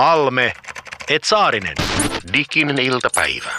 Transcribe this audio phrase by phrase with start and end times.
[0.00, 0.52] Halme,
[1.08, 1.74] et Saarinen.
[2.32, 3.50] Diginen iltapäivä.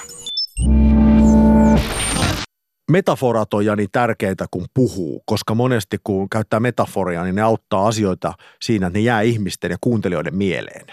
[2.91, 8.33] Metaforat on Jani tärkeitä, kun puhuu, koska monesti kun käyttää metaforia, niin ne auttaa asioita
[8.61, 10.85] siinä, että ne jää ihmisten ja kuuntelijoiden mieleen.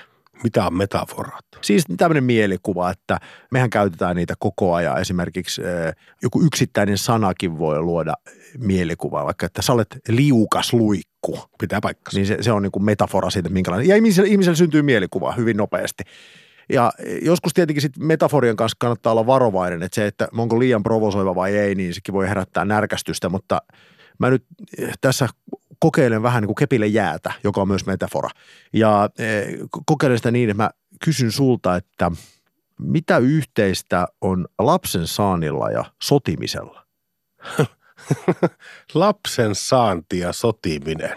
[0.42, 1.44] Mitä on metaforat?
[1.60, 3.18] Siis tämmöinen mielikuva, että
[3.50, 5.00] mehän käytetään niitä koko ajan.
[5.00, 8.14] Esimerkiksi eh, joku yksittäinen sanakin voi luoda
[8.58, 10.72] mielikuvaa, vaikka että sä olet liukas
[11.26, 11.48] luikku.
[11.58, 12.18] Pitää paikkansa.
[12.18, 13.88] Niin se, se on niin kuin metafora siitä, minkälainen.
[13.88, 16.04] Ja ihmiselle, ihmiselle syntyy mielikuva hyvin nopeasti.
[16.72, 21.34] Ja joskus tietenkin sit metaforien kanssa kannattaa olla varovainen, että se, että onko liian provosoiva
[21.34, 23.62] vai ei, niin sekin voi herättää närkästystä, mutta
[24.18, 24.44] mä nyt
[25.00, 25.28] tässä
[25.78, 28.30] kokeilen vähän niin kuin kepille jäätä, joka on myös metafora.
[28.72, 30.70] Ja eh, kokeilen sitä niin, että mä
[31.04, 32.10] kysyn sulta, että
[32.78, 36.86] mitä yhteistä on lapsen saannilla ja sotimisella?
[38.94, 41.16] Lapsen saanti ja sotiminen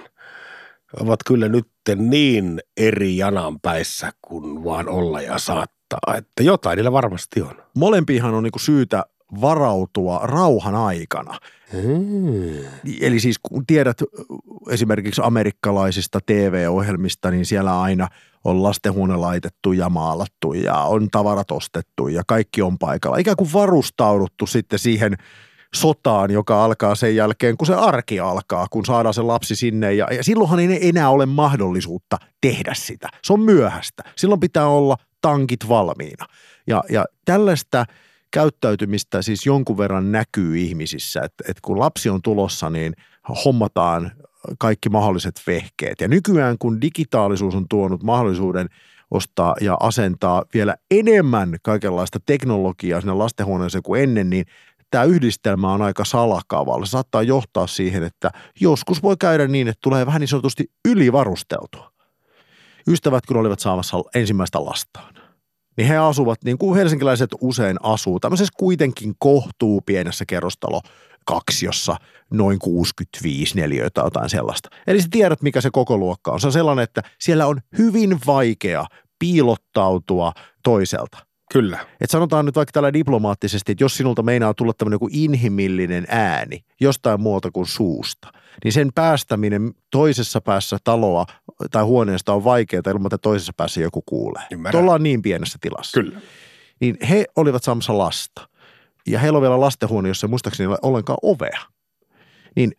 [0.99, 7.41] ovat kyllä nyt niin eri jananpäissä kuin vaan olla ja saattaa, että jotain niillä varmasti
[7.41, 7.55] on.
[7.75, 9.05] Molempiinhan on niin kuin syytä
[9.41, 11.39] varautua rauhan aikana.
[11.73, 12.65] Hmm.
[13.01, 13.97] Eli siis kun tiedät
[14.69, 18.07] esimerkiksi amerikkalaisista TV-ohjelmista, niin siellä aina
[18.43, 23.17] on lastenhuone laitettu ja maalattu ja on tavarat ostettu ja kaikki on paikalla.
[23.17, 25.17] Ikään kuin varustauduttu sitten siihen
[25.75, 29.93] sotaan, joka alkaa sen jälkeen, kun se arki alkaa, kun saadaan se lapsi sinne.
[29.93, 33.07] Ja, ja silloinhan ei enää ole mahdollisuutta tehdä sitä.
[33.23, 34.03] Se on myöhäistä.
[34.15, 36.25] Silloin pitää olla tankit valmiina.
[36.67, 37.85] Ja, ja tällaista
[38.31, 42.93] käyttäytymistä siis jonkun verran näkyy ihmisissä, että, että kun lapsi on tulossa, niin
[43.45, 44.11] hommataan
[44.59, 46.01] kaikki mahdolliset vehkeet.
[46.01, 48.67] Ja nykyään, kun digitaalisuus on tuonut mahdollisuuden
[49.11, 54.45] ostaa ja asentaa vielä enemmän kaikenlaista teknologiaa sinne lastenhuoneeseen kuin ennen, niin
[54.91, 56.85] tämä yhdistelmä on aika salakavalla.
[56.85, 61.91] Se saattaa johtaa siihen, että joskus voi käydä niin, että tulee vähän niin sanotusti ylivarusteltua.
[62.87, 65.13] Ystävät, kun olivat saamassa ensimmäistä lastaan,
[65.77, 70.81] niin he asuvat niin kuin helsinkiläiset usein asuu tämmöisessä kuitenkin kohtuu pienessä kerrostalo
[71.25, 71.95] kaksiossa
[72.31, 74.69] noin 65 neliöitä jotain sellaista.
[74.87, 76.39] Eli sä tiedät, mikä se koko luokka on.
[76.39, 78.85] Se on sellainen, että siellä on hyvin vaikea
[79.19, 81.30] piilottautua toiselta.
[81.51, 81.85] Kyllä.
[82.01, 86.63] Et sanotaan nyt vaikka tällä diplomaattisesti, että jos sinulta meinaa tulla tämmöinen joku inhimillinen ääni
[86.79, 88.27] jostain muuta kuin suusta,
[88.63, 91.25] niin sen päästäminen toisessa päässä taloa
[91.71, 94.43] tai huoneesta on vaikeaa ilman, että toisessa päässä joku kuulee.
[94.71, 96.01] Tuolla on niin pienessä tilassa.
[96.01, 96.19] Kyllä.
[96.79, 98.47] Niin he olivat saamassa lasta.
[99.07, 101.59] Ja heillä on vielä lastenhuone, jossa ei muistaakseni ole ollenkaan ovea.
[102.55, 102.71] Niin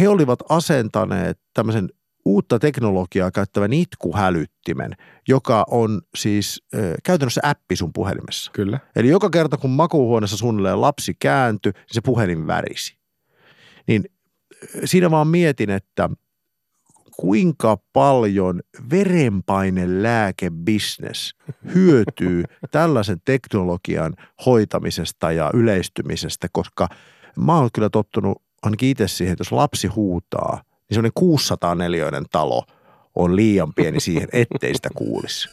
[0.00, 1.88] he olivat asentaneet tämmöisen
[2.24, 4.92] uutta teknologiaa käyttävän itkuhälyttimen,
[5.28, 8.50] joka on siis ö, käytännössä appi sun puhelimessa.
[8.54, 8.80] Kyllä.
[8.96, 12.98] Eli joka kerta, kun makuuhuoneessa suunnilleen lapsi kääntyi, niin se puhelin värisi.
[13.86, 14.04] Niin
[14.84, 16.10] siinä vaan mietin, että
[17.16, 18.60] kuinka paljon
[18.90, 21.34] verenpainelääkebisnes
[21.74, 24.14] hyötyy tällaisen teknologian
[24.46, 26.88] hoitamisesta ja yleistymisestä, koska
[27.36, 32.24] mä oon kyllä tottunut ainakin itse siihen, että jos lapsi huutaa– niin semmoinen 600 neliöinen
[32.32, 32.64] talo
[33.14, 35.48] on liian pieni siihen, ettei sitä kuulisi.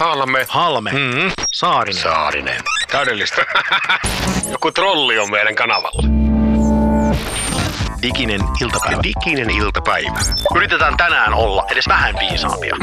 [0.00, 0.46] Halme.
[0.48, 0.90] Halme.
[0.90, 1.30] Mm-hmm.
[1.52, 2.02] Saarinen.
[2.02, 2.60] Saarinen.
[2.92, 3.42] Täydellistä.
[4.52, 6.02] Joku trolli on meidän kanavalla.
[8.02, 9.02] Diginen iltapäivä.
[9.02, 10.18] Diginen iltapäivä.
[10.56, 12.76] Yritetään tänään olla edes vähän viisaampia.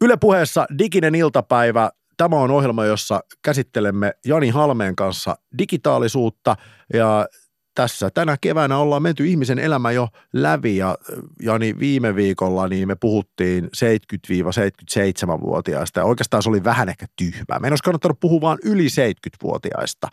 [0.00, 6.56] Yle puheessa Diginen iltapäivä Tämä on ohjelma, jossa käsittelemme Jani Halmeen kanssa digitaalisuutta
[6.92, 7.26] ja
[7.74, 10.98] tässä tänä keväänä ollaan menty ihmisen elämä jo läpi ja
[11.42, 17.58] Jani viime viikolla niin me puhuttiin 70-77-vuotiaista ja oikeastaan se oli vähän ehkä tyhmää.
[17.60, 20.08] Meidän olisi kannattanut puhua vain yli 70-vuotiaista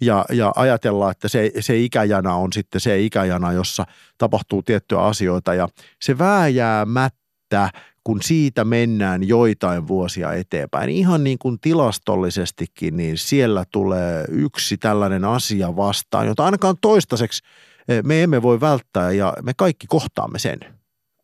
[0.00, 3.84] ja, ja ajatella, että se, se ikäjana on sitten se ikäjana, jossa
[4.18, 5.68] tapahtuu tiettyjä asioita ja
[6.00, 7.70] se vääjäämättä
[8.04, 15.24] kun siitä mennään joitain vuosia eteenpäin, ihan niin kuin tilastollisestikin, niin siellä tulee yksi tällainen
[15.24, 17.42] asia vastaan, jota ainakaan toistaiseksi
[17.88, 20.58] eh, me emme voi välttää ja me kaikki kohtaamme sen.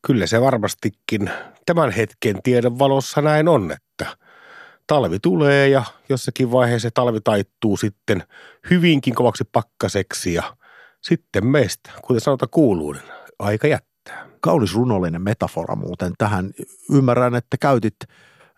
[0.07, 1.31] Kyllä se varmastikin
[1.67, 4.17] tämän hetken tiedon valossa näin on, että
[4.87, 8.23] talvi tulee ja jossakin vaiheessa talvi taittuu sitten
[8.71, 10.57] hyvinkin kovaksi pakkaseksi ja
[11.03, 13.05] sitten meistä, kuten sanota kuuluu, niin
[13.39, 13.88] aika jättää
[14.41, 16.51] kaunis runollinen metafora muuten tähän.
[16.93, 17.97] Ymmärrän, että käytit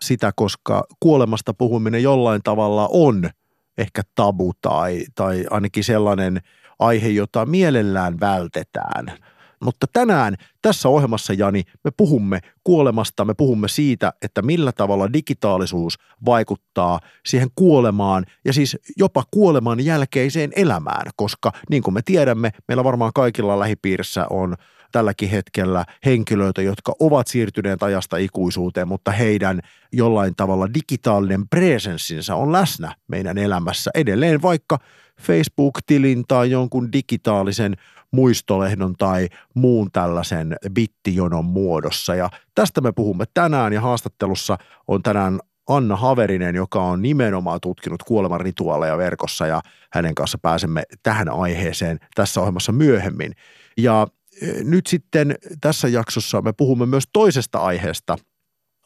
[0.01, 3.29] sitä, koska kuolemasta puhuminen jollain tavalla on
[3.77, 6.41] ehkä tabu tai, tai ainakin sellainen
[6.79, 9.05] aihe, jota mielellään vältetään.
[9.63, 15.99] Mutta tänään tässä ohjelmassa, Jani, me puhumme kuolemasta, me puhumme siitä, että millä tavalla digitaalisuus
[16.25, 22.83] vaikuttaa siihen kuolemaan ja siis jopa kuoleman jälkeiseen elämään, koska niin kuin me tiedämme, meillä
[22.83, 24.55] varmaan kaikilla lähipiirissä on
[24.91, 29.59] tälläkin hetkellä henkilöitä, jotka ovat siirtyneet ajasta ikuisuuteen, mutta heidän
[29.93, 34.77] jollain tavalla digitaalinen presenssinsä on läsnä meidän elämässä edelleen, vaikka
[35.21, 37.75] Facebook-tilin tai jonkun digitaalisen
[38.11, 42.15] muistolehdon tai muun tällaisen bittijonon muodossa.
[42.15, 48.03] Ja tästä me puhumme tänään ja haastattelussa on tänään Anna Haverinen, joka on nimenomaan tutkinut
[48.03, 49.61] kuoleman rituaaleja verkossa ja
[49.93, 53.31] hänen kanssa pääsemme tähän aiheeseen tässä ohjelmassa myöhemmin.
[53.77, 54.07] Ja
[54.63, 58.17] nyt sitten tässä jaksossa me puhumme myös toisesta aiheesta,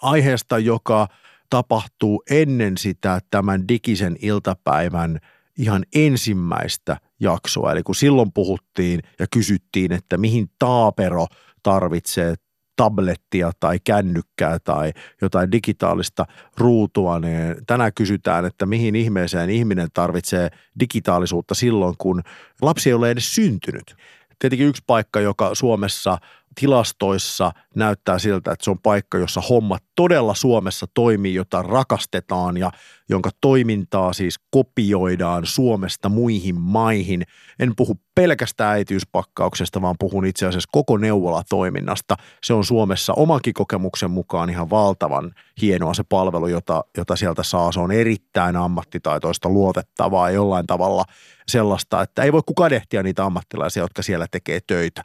[0.02, 1.08] aiheesta, joka
[1.50, 5.20] tapahtuu ennen sitä tämän digisen iltapäivän
[5.58, 7.72] ihan ensimmäistä jaksoa.
[7.72, 11.28] Eli kun silloin puhuttiin ja kysyttiin, että mihin taapero
[11.64, 12.36] tarvitsee
[12.76, 14.92] tablettia tai kännykkää tai
[15.22, 16.26] jotain digitaalista
[16.58, 20.50] ruutua, niin tänään kysytään, että mihin ihmeeseen ihminen tarvitsee
[20.80, 22.22] digitaalisuutta silloin, kun
[22.62, 23.96] lapsi ei ole edes syntynyt
[24.40, 26.18] tietenkin yksi paikka, joka Suomessa
[26.56, 32.72] tilastoissa näyttää siltä, että se on paikka, jossa hommat todella Suomessa toimii, jota rakastetaan ja
[33.10, 37.24] jonka toimintaa siis kopioidaan Suomesta muihin maihin.
[37.60, 42.16] En puhu pelkästään äitiyspakkauksesta, vaan puhun itse asiassa koko neuvolatoiminnasta.
[42.44, 45.32] Se on Suomessa omankin kokemuksen mukaan ihan valtavan
[45.62, 47.72] hienoa se palvelu, jota, jota sieltä saa.
[47.72, 51.04] Se on erittäin ammattitaitoista, luotettavaa jollain tavalla
[51.48, 55.04] sellaista, että ei voi kukaan ehtiä niitä ammattilaisia, jotka siellä tekee töitä.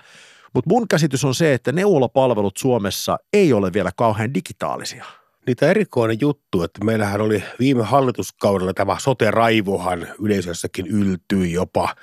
[0.55, 5.05] Mutta mun käsitys on se, että neuvolapalvelut Suomessa ei ole vielä kauhean digitaalisia.
[5.47, 11.95] Niitä erikoinen juttu, että meillähän oli viime hallituskaudella tämä sote-raivohan yleisössäkin yltyi jopa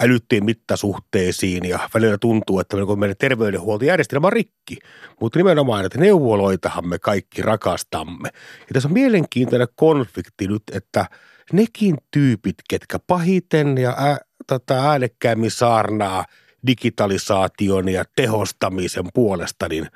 [0.00, 4.76] älyttiin mittasuhteisiin ja välillä tuntuu, että meidän terveydenhuoltojärjestelmä on rikki.
[5.20, 8.28] Mutta nimenomaan, että neuvoloitahan me kaikki rakastamme.
[8.60, 11.06] Ja tässä on mielenkiintoinen konflikti nyt, että
[11.52, 16.24] nekin tyypit, ketkä pahiten ja ää, tota, äänekkäämmin saarnaa–
[16.66, 19.88] digitalisaation ja tehostamisen puolesta, niin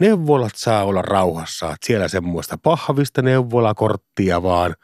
[0.00, 1.66] neuvolat saa olla rauhassa.
[1.66, 4.74] Että siellä semmoista pahvista neuvolakorttia vaan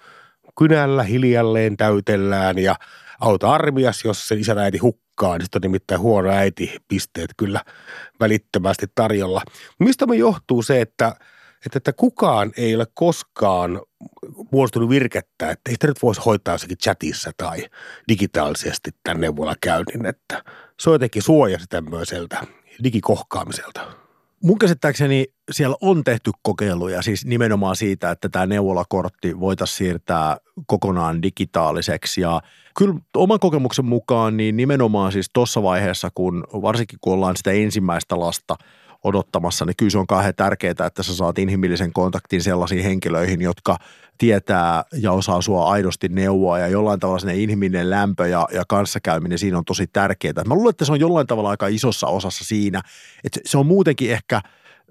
[0.58, 2.76] kynällä hiljalleen täytellään ja
[3.20, 7.60] auta armias, jos se isän äiti hukkaa, niin sitten on nimittäin huono äiti pisteet kyllä
[8.20, 9.42] välittömästi tarjolla.
[9.78, 11.16] Mistä me johtuu se, että,
[11.66, 13.80] että, kukaan ei ole koskaan
[14.52, 17.66] muodostunut virkettä, että ei sitä nyt voisi hoitaa jossakin chatissa tai
[18.08, 20.44] digitaalisesti tämän neuvolakäynnin, että
[20.80, 22.46] se on jotenkin suojasi tämmöiseltä
[22.84, 23.80] digikohkaamiselta.
[24.42, 31.22] Mun käsittääkseni siellä on tehty kokeiluja siis nimenomaan siitä, että tämä neuvolakortti voitaisiin siirtää kokonaan
[31.22, 32.40] digitaaliseksi ja
[32.78, 38.20] kyllä oman kokemuksen mukaan niin nimenomaan siis tuossa vaiheessa, kun varsinkin kun ollaan sitä ensimmäistä
[38.20, 38.56] lasta–
[39.04, 43.76] odottamassa, niin kyllä se on kauhean tärkeää, että sä saat inhimillisen kontaktin sellaisiin henkilöihin, jotka
[44.18, 49.38] tietää ja osaa sua aidosti neuvoa ja jollain tavalla sinne inhimillinen lämpö ja, ja kanssakäyminen
[49.38, 50.44] siinä on tosi tärkeää.
[50.46, 52.82] Mä luulen, että se on jollain tavalla aika isossa osassa siinä,
[53.24, 54.40] että se on muutenkin ehkä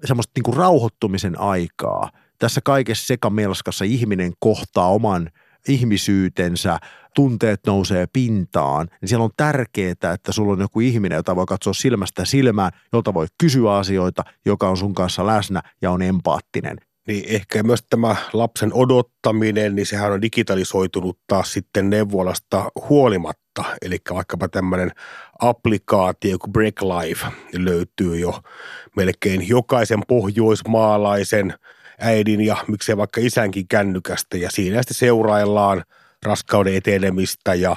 [0.04, 2.10] semmoista niin kuin rauhoittumisen aikaa.
[2.38, 5.30] Tässä kaikessa sekamelskassa ihminen kohtaa oman
[5.68, 6.78] ihmisyytensä,
[7.14, 11.72] tunteet nousee pintaan, niin siellä on tärkeää, että sulla on joku ihminen, jota voi katsoa
[11.72, 16.76] silmästä silmään, jolta voi kysyä asioita, joka on sun kanssa läsnä ja on empaattinen.
[17.08, 23.64] Niin ehkä myös tämä lapsen odottaminen, niin sehän on digitalisoitunut taas sitten neuvolasta huolimatta.
[23.82, 24.90] Eli vaikkapa tämmöinen
[25.38, 28.40] applikaatio kuin Break Life löytyy jo
[28.96, 31.54] melkein jokaisen pohjoismaalaisen
[31.98, 34.36] äidin ja miksei vaikka isänkin kännykästä.
[34.36, 35.84] Ja siinä sitten seuraillaan
[36.24, 37.76] raskauden etenemistä ja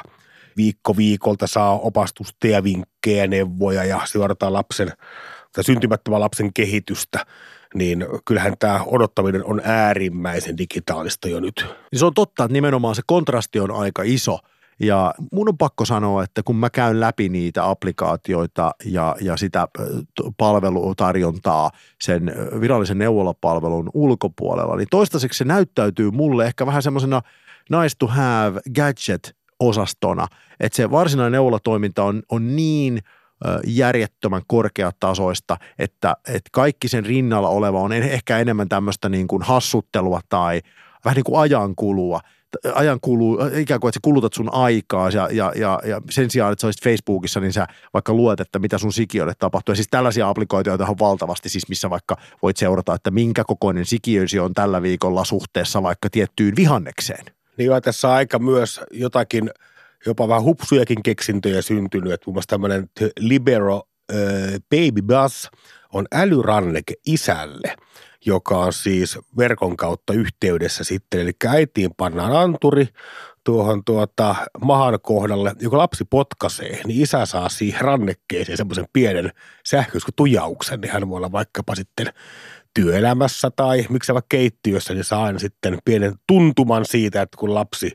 [0.57, 4.91] viikko viikolta saa opastusta ja vinkkejä, neuvoja ja seurataan lapsen
[5.53, 7.25] tai syntymättömän lapsen kehitystä
[7.75, 11.65] niin kyllähän tämä odottaminen on äärimmäisen digitaalista jo nyt.
[11.91, 14.39] Niin se on totta, että nimenomaan se kontrasti on aika iso.
[14.79, 19.67] Ja mun on pakko sanoa, että kun mä käyn läpi niitä applikaatioita ja, ja sitä
[20.37, 27.21] palvelutarjontaa sen virallisen neuvolapalvelun ulkopuolella, niin toistaiseksi se näyttäytyy mulle ehkä vähän semmoisena
[27.69, 30.27] nice to have gadget-osastona,
[30.59, 32.99] että se varsinainen neuvolatoiminta on, on niin–
[33.67, 40.21] järjettömän korkeatasoista, että, että kaikki sen rinnalla oleva on ehkä enemmän tämmöistä niin kuin hassuttelua
[40.29, 40.61] tai
[41.05, 42.19] vähän niin kuin ajankulua
[42.75, 46.53] ajan kuluu, ikään kuin, että sä kulutat sun aikaa ja, ja, ja, ja sen sijaan,
[46.53, 49.71] että sä olisit Facebookissa, niin sä vaikka luet, että mitä sun sikiölle tapahtuu.
[49.71, 54.39] Ja siis tällaisia applikoituja on valtavasti, siis missä vaikka voit seurata, että minkä kokoinen sikiösi
[54.39, 57.36] on tällä viikolla suhteessa vaikka tiettyyn vihannekseen.
[57.57, 59.49] Niin on tässä aika myös jotakin–
[60.05, 64.15] jopa vähän hupsujakin keksintöjä syntynyt, että muun muassa tämmöinen Libero ö,
[64.69, 65.49] Baby Bus
[65.93, 67.75] on älyranneke isälle,
[68.25, 71.19] joka on siis verkon kautta yhteydessä sitten.
[71.19, 72.87] Eli äitiin pannaan anturi
[73.43, 79.31] tuohon tuota mahan kohdalle, joka lapsi potkaisee, niin isä saa siihen rannekkeeseen semmoisen pienen
[79.65, 82.07] sähköiskutujauksen, niin hän voi olla vaikkapa sitten
[82.73, 87.91] työelämässä tai miksei vaikka keittiössä, niin saa aina sitten pienen tuntuman siitä, että kun lapsi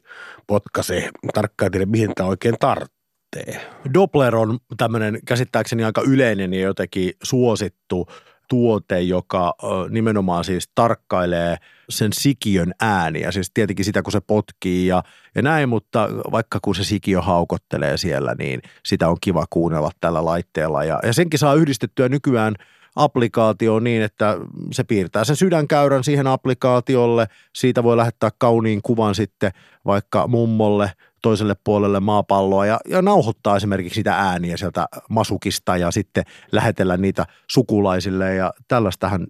[0.47, 3.71] potkaisee, tarkkaan tiedä mihin tämä oikein tarvitsee.
[3.95, 8.09] Doppler on tämmöinen käsittääkseni aika yleinen ja jotenkin suosittu
[8.49, 9.55] tuote, joka
[9.91, 11.57] nimenomaan siis tarkkailee
[11.89, 15.03] sen sikiön ääniä, siis tietenkin sitä, kun se potkii ja,
[15.35, 20.25] ja näin, mutta vaikka kun se sikiö haukottelee siellä, niin sitä on kiva kuunnella tällä
[20.25, 22.55] laitteella ja, ja senkin saa yhdistettyä nykyään–
[22.97, 24.39] applikaatio niin, että
[24.73, 27.27] se piirtää sen sydänkäyrän siihen applikaatiolle.
[27.55, 29.53] Siitä voi lähettää kauniin kuvan sitten
[29.85, 36.25] vaikka mummolle toiselle puolelle maapalloa ja, ja nauhoittaa esimerkiksi sitä ääniä sieltä masukista ja sitten
[36.53, 39.27] lähetellä niitä sukulaisille ja tällaistähän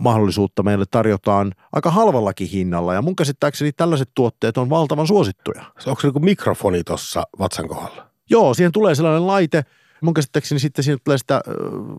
[0.00, 5.64] mahdollisuutta meille tarjotaan aika halvallakin hinnalla ja mun käsittääkseni tällaiset tuotteet on valtavan suosittuja.
[5.86, 8.06] Onko se niin mikrofonit tuossa vatsan kohdalla?
[8.30, 9.64] Joo, siihen tulee sellainen laite–
[10.00, 11.40] Mun käsittääkseni sitten siinä tulee sitä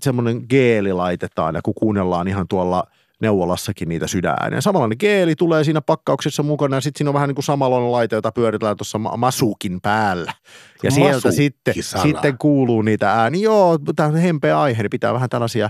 [0.01, 2.83] semmoinen geeli laitetaan ja kun kuunnellaan ihan tuolla
[3.21, 4.61] neuvolassakin niitä sydänääniä.
[4.61, 8.15] Samanlainen geeli tulee siinä pakkauksessa mukana ja sitten siinä on vähän niin kuin samanlainen laite,
[8.15, 10.33] jota pyöritellään tuossa masukin päällä.
[10.83, 13.43] Ja sieltä sitten, sitten kuuluu niitä ääniä.
[13.43, 15.69] Joo, tämä on hempeä aihe, niin pitää vähän tällaisia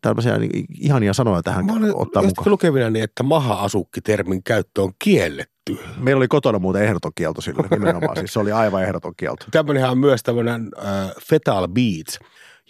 [0.00, 2.50] tällaisia niin ihania sanoja tähän Mä olen ottaa mukaan.
[2.50, 5.78] lukevina niin, että maha-asukki-termin käyttö on kielletty.
[5.96, 9.44] Meillä oli kotona muuten ehdoton kielto sille nimenomaan, siis se oli aivan ehdoton kielto.
[9.50, 12.18] Tämmöinenhän on myös tämmöinen äh, Fetal Beats,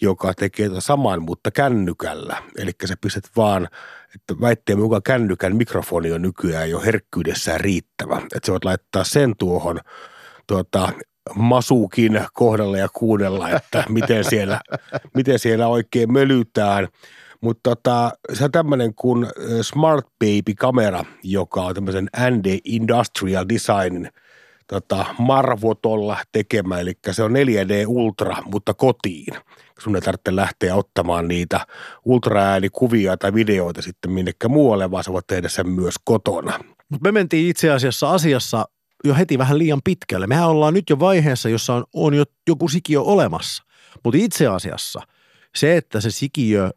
[0.00, 2.42] joka tekee tota saman, mutta kännykällä.
[2.58, 3.68] Eli sä pistät vaan,
[4.14, 8.16] että väitteen mukaan kännykän mikrofoni on nykyään jo herkkyydessään riittävä.
[8.16, 9.80] Että sä voit laittaa sen tuohon
[10.46, 10.92] tuota,
[11.34, 14.60] masukin kohdalle ja kuunnella, että miten siellä,
[15.14, 16.88] miten siellä oikein mölytään–
[17.40, 19.26] mutta tota, se on tämmöinen kuin
[19.62, 24.08] Smart Baby-kamera, joka on tämmöisen ND Industrial Designin
[24.66, 29.34] tota, marvotolla tekemä, eli se on 4D Ultra, mutta kotiin.
[29.78, 31.66] Sun ei tarvitse lähteä ottamaan niitä
[32.04, 36.58] ultraäänikuvia tai videoita sitten minnekään muualle, vaan sä voit tehdä sen myös kotona.
[36.88, 38.68] Mutta me mentiin itse asiassa asiassa
[39.04, 40.26] jo heti vähän liian pitkälle.
[40.26, 43.62] Mehän ollaan nyt jo vaiheessa, jossa on, on jo joku sikiö olemassa.
[44.04, 45.00] Mutta itse asiassa
[45.56, 46.70] se, että se sikiö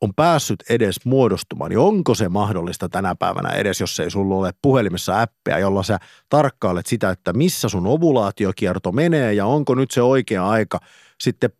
[0.00, 4.50] on päässyt edes muodostumaan, niin onko se mahdollista tänä päivänä edes, jos ei sulla ole
[4.62, 10.02] puhelimessa appia, jolla sä tarkkailet sitä, että missä sun ovulaatiokierto menee ja onko nyt se
[10.02, 10.80] oikea aika
[11.20, 11.50] sitten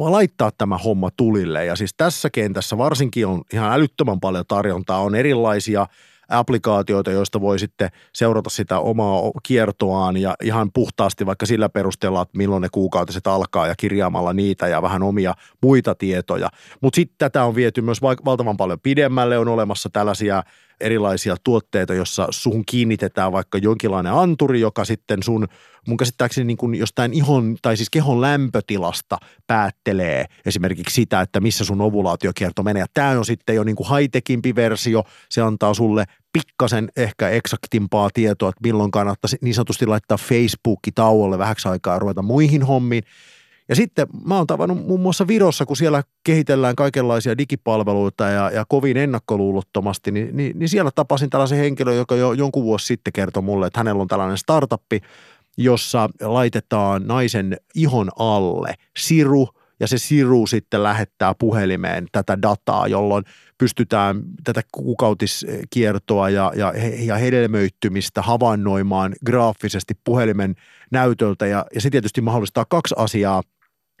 [0.00, 1.64] laittaa tämä homma tulille.
[1.64, 5.86] Ja siis tässä kentässä varsinkin on ihan älyttömän paljon tarjontaa, on erilaisia–
[6.32, 12.38] applikaatioita, joista voi sitten seurata sitä omaa kiertoaan ja ihan puhtaasti vaikka sillä perusteella, että
[12.38, 16.48] milloin ne kuukautiset alkaa ja kirjaamalla niitä ja vähän omia muita tietoja.
[16.80, 20.42] Mutta sitten tätä on viety myös valtavan paljon pidemmälle, on olemassa tällaisia
[20.80, 25.48] erilaisia tuotteita, jossa sun kiinnitetään vaikka jonkinlainen anturi, joka sitten sun,
[25.88, 31.64] mun käsittääkseni niin kuin jostain ihon tai siis kehon lämpötilasta päättelee esimerkiksi sitä, että missä
[31.64, 32.84] sun ovulaatiokierto menee.
[32.94, 38.48] Tämä on sitten jo niin kuin high-techimpi versio, se antaa sulle pikkasen ehkä eksaktimpaa tietoa,
[38.48, 43.02] että milloin kannattaisi niin sanotusti laittaa Facebookki tauolle vähäksi aikaa ruveta muihin hommiin.
[43.72, 48.64] Ja sitten mä oon tavannut muun muassa Virossa, kun siellä kehitellään kaikenlaisia digipalveluita ja, ja
[48.68, 53.42] kovin ennakkoluulottomasti, niin, niin, niin siellä tapasin tällaisen henkilön, joka jo jonkun vuosi sitten kertoi
[53.42, 55.00] mulle, että hänellä on tällainen startuppi,
[55.56, 59.48] jossa laitetaan naisen ihon alle siru–
[59.82, 63.24] ja se siru sitten lähettää puhelimeen tätä dataa, jolloin
[63.58, 70.54] pystytään tätä kuukautiskiertoa ja, ja, ja hedelmöittymistä havainnoimaan graafisesti puhelimen
[70.90, 73.42] näytöltä ja, ja se tietysti mahdollistaa kaksi asiaa.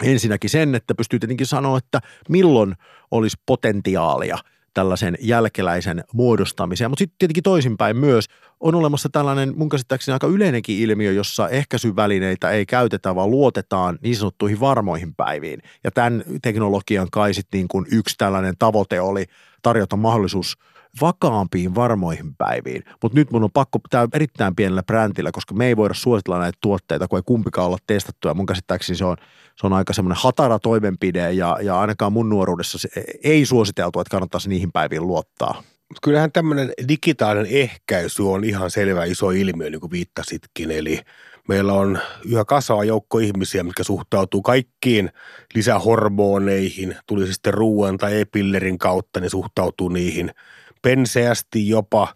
[0.02, 2.74] Ensinnäkin sen, että pystyy tietenkin sanoa, että milloin
[3.10, 4.38] olisi potentiaalia–
[4.74, 6.90] tällaisen jälkeläisen muodostamiseen.
[6.90, 8.26] Mutta sitten tietenkin toisinpäin myös
[8.60, 14.16] on olemassa tällainen mun käsittääkseni aika yleinenkin ilmiö, jossa ehkäisyvälineitä ei käytetä, vaan luotetaan niin
[14.16, 15.62] sanottuihin varmoihin päiviin.
[15.84, 19.24] Ja tämän teknologian kai sitten niin yksi tällainen tavoite oli
[19.62, 20.56] tarjota mahdollisuus–
[21.00, 22.84] vakaampiin varmoihin päiviin.
[23.02, 26.58] Mutta nyt mun on pakko pitää erittäin pienellä brändillä, koska me ei voida suositella näitä
[26.60, 28.28] tuotteita, kun ei kumpikaan olla testattu.
[28.28, 29.16] Ja mun käsittääkseni se on,
[29.56, 32.88] se on aika semmoinen hatara toimenpide ja, ja ainakaan mun nuoruudessa se
[33.24, 35.62] ei suositeltu, että kannattaisi niihin päiviin luottaa.
[36.02, 40.70] Kyllähän tämmöinen digitaalinen ehkäisy on ihan selvä iso ilmiö, niin kuin viittasitkin.
[40.70, 41.00] Eli
[41.48, 45.10] meillä on yhä kasvava joukko ihmisiä, mitkä suhtautuu kaikkiin
[45.54, 50.30] lisähormoneihin, tuli sitten ruoan tai e-pillerin kautta, niin suhtautuu niihin–
[50.82, 52.14] penseästi jopa,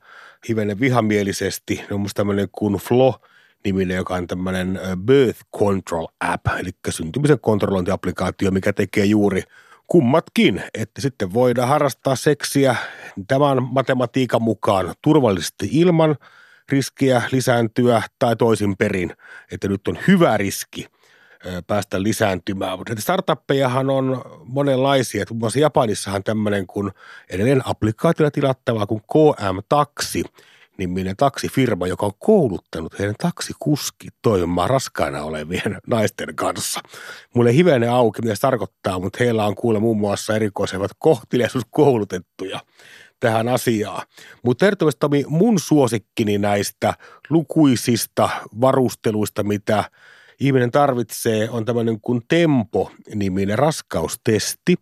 [0.49, 1.85] hivenen vihamielisesti.
[1.88, 3.14] Ne on musta tämmöinen kuin Flo,
[3.64, 9.42] niminen, joka on tämmöinen birth control app, eli syntymisen kontrollointiaplikaatio, mikä tekee juuri
[9.87, 12.76] kummatkin, että sitten voidaan harrastaa seksiä
[13.28, 16.16] tämän matematiikan mukaan turvallisesti ilman
[16.68, 19.12] riskiä lisääntyä tai toisin perin,
[19.52, 20.87] että nyt on hyvä riski
[21.66, 22.78] päästä lisääntymään.
[22.78, 25.24] Mutta startuppejahan on monenlaisia.
[25.30, 26.90] Muun muassa Japanissahan tämmöinen kuin
[27.30, 30.24] edelleen applikaatiolla tilattavaa kuin KM Taksi–
[30.78, 36.80] niminen taksifirma, joka on kouluttanut heidän taksikuskit toimimaan raskaana olevien naisten kanssa.
[37.34, 42.60] Mulle hivenen auki, mitä se tarkoittaa, mutta heillä on kuule muun muassa erikoisemmat kohteliaisuuskoulutettuja
[43.20, 44.06] tähän asiaan.
[44.42, 46.94] Mutta ehdottomasti mun suosikkini näistä
[47.30, 48.28] lukuisista
[48.60, 49.84] varusteluista, mitä
[50.40, 54.74] ihminen tarvitsee, on tämmöinen kuin Tempo-niminen raskaustesti,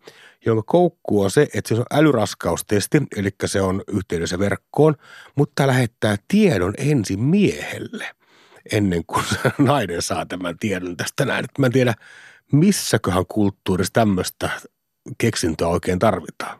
[0.46, 4.94] jonka koukku on se, että se on älyraskaustesti, eli se on yhteydessä verkkoon,
[5.36, 8.06] mutta lähettää tiedon ensin miehelle
[8.72, 9.24] ennen kuin
[9.58, 11.44] nainen saa tämän tiedon tästä näin.
[11.58, 11.94] Mä en tiedä,
[12.52, 14.50] missäköhän kulttuurissa tämmöistä
[15.18, 16.58] keksintöä oikein tarvitaan.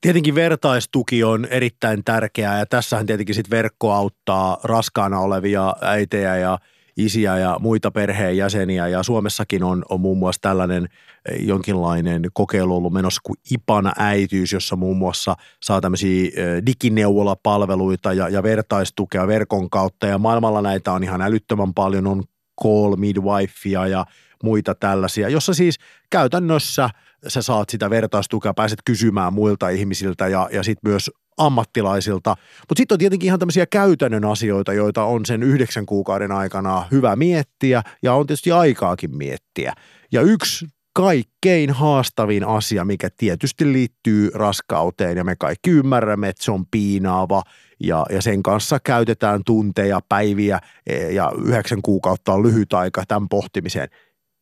[0.00, 6.58] Tietenkin vertaistuki on erittäin tärkeää ja tässähän tietenkin sitten verkko auttaa raskaana olevia äitejä ja–
[6.98, 8.88] isiä ja muita perheenjäseniä.
[8.88, 10.88] Ja Suomessakin on, on muun muassa tällainen
[11.30, 18.12] eh, jonkinlainen kokeilu ollut menossa kuin Ipana äityys, jossa muun muassa saa tämmöisiä eh, digineuvolapalveluita
[18.12, 20.06] ja, ja vertaistukea verkon kautta.
[20.06, 22.24] Ja maailmalla näitä on ihan älyttömän paljon, on
[22.62, 24.06] call midwifea ja
[24.42, 25.78] muita tällaisia, jossa siis
[26.10, 26.90] käytännössä
[27.28, 32.36] sä saat sitä vertaistukea, pääset kysymään muilta ihmisiltä ja, ja sitten myös ammattilaisilta.
[32.68, 37.16] Mutta sitten on tietenkin ihan tämmöisiä käytännön asioita, joita on sen yhdeksän kuukauden aikana hyvä
[37.16, 39.72] miettiä ja on tietysti aikaakin miettiä.
[40.12, 40.66] Ja yksi
[40.98, 47.42] kaikkein haastavin asia, mikä tietysti liittyy raskauteen ja me kaikki ymmärrämme, että se on piinaava
[47.80, 53.28] ja, ja sen kanssa käytetään tunteja, päiviä e, ja yhdeksän kuukautta on lyhyt aika tämän
[53.28, 53.88] pohtimiseen.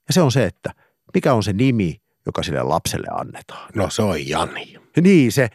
[0.09, 0.71] Ja se on se, että
[1.15, 3.71] mikä on se nimi, joka sille lapselle annetaan.
[3.75, 4.75] No se on Jani.
[5.01, 5.49] Niin, se,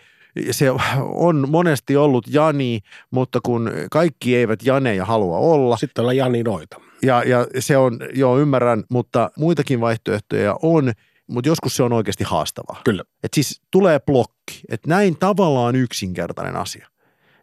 [0.52, 0.66] se
[1.00, 2.80] on monesti ollut Jani,
[3.12, 5.78] mutta kun kaikki eivät Janeja halua olla.
[5.78, 6.82] Sitten ollaan Jani noita.
[7.04, 10.92] Ja, ja se on, joo ymmärrän, mutta muitakin vaihtoehtoja on,
[11.28, 12.82] mutta joskus se on oikeasti haastavaa.
[12.84, 13.04] Kyllä.
[13.24, 16.88] Et siis tulee blokki, että näin tavallaan yksinkertainen asia.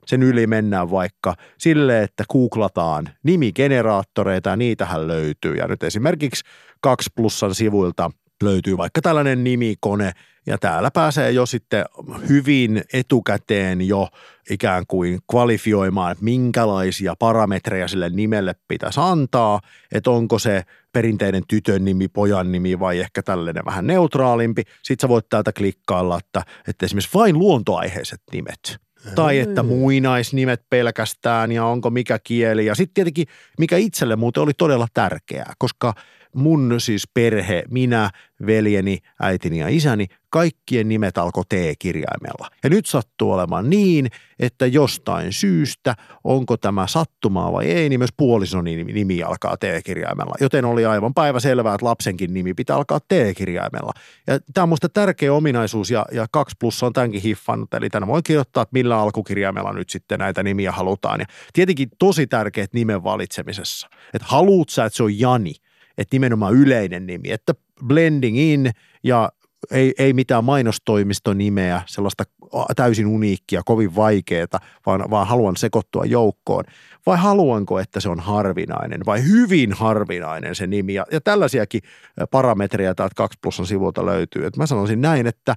[0.06, 5.54] Sen yli mennään vaikka sille, että googlataan nimigeneraattoreita ja niitähän löytyy.
[5.54, 6.44] Ja nyt esimerkiksi
[6.80, 8.10] kaksi plussan sivuilta
[8.42, 10.12] löytyy vaikka tällainen nimikone–
[10.48, 11.84] ja täällä pääsee jo sitten
[12.28, 14.08] hyvin etukäteen jo
[14.50, 19.60] ikään kuin kvalifioimaan, että minkälaisia parametreja sille nimelle pitäisi antaa,
[19.92, 24.62] että onko se perinteinen tytön nimi, pojan nimi vai ehkä tällainen vähän neutraalimpi.
[24.82, 28.78] Sitten sä voit täältä klikkailla, että, että esimerkiksi vain luontoaiheiset nimet
[29.14, 32.66] tai että muinaisnimet pelkästään ja onko mikä kieli.
[32.66, 33.26] Ja sitten tietenkin,
[33.58, 35.94] mikä itselle muuten oli todella tärkeää, koska
[36.38, 38.10] mun siis perhe, minä,
[38.46, 42.48] veljeni, äitini ja isäni, kaikkien nimet alkoi T-kirjaimella.
[42.64, 44.06] Ja nyt sattuu olemaan niin,
[44.38, 50.34] että jostain syystä, onko tämä sattumaa vai ei, niin myös puolison nimi, alkaa T-kirjaimella.
[50.40, 53.92] Joten oli aivan päivä selvää, että lapsenkin nimi pitää alkaa T-kirjaimella.
[54.26, 57.74] Ja tämä on minusta tärkeä ominaisuus ja, ja kaksi plus on tämänkin hiffannut.
[57.74, 61.20] Eli tänä voi kirjoittaa, että millä alkukirjaimella nyt sitten näitä nimiä halutaan.
[61.20, 63.88] Ja tietenkin tosi tärkeät nimen valitsemisessa.
[64.14, 65.54] Että haluut sä, että se on Jani–
[65.98, 67.54] että nimenomaan yleinen nimi, että
[67.86, 68.70] blending in
[69.02, 69.32] ja
[69.70, 72.24] ei, ei mitään mainostoimiston nimeä, sellaista
[72.76, 76.64] täysin uniikkia, kovin vaikeaa, vaan, vaan haluan sekoittua joukkoon.
[77.06, 80.94] Vai haluanko, että se on harvinainen vai hyvin harvinainen se nimi?
[80.94, 81.80] Ja, ja tällaisiakin
[82.30, 84.46] parametreja täältä 2 plusan sivulta löytyy.
[84.46, 85.54] Et mä sanoisin näin, että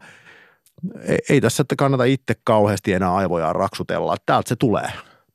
[1.07, 4.15] ei, ei tässä kannata itse kauheasti enää aivojaan raksutella.
[4.25, 4.91] Täältä se tulee.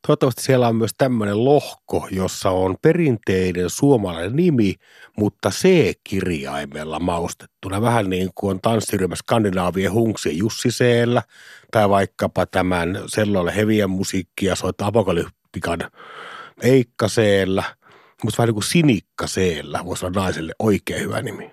[0.06, 4.74] Toivottavasti siellä on myös tämmöinen lohko, jossa on perinteinen suomalainen nimi,
[5.16, 7.80] mutta C-kirjaimella maustettuna.
[7.80, 11.22] Vähän niin kuin on tanssiryhmä Skandinaavien Hunksi Jussiseellä
[11.70, 15.78] tai vaikkapa tämän selloille heviä musiikkia soittaa apokalyptikan
[16.62, 17.64] Eikkaseellä,
[18.24, 21.50] mutta vähän niin kuin Sinikkaseellä voisi olla naiselle oikein hyvä nimi.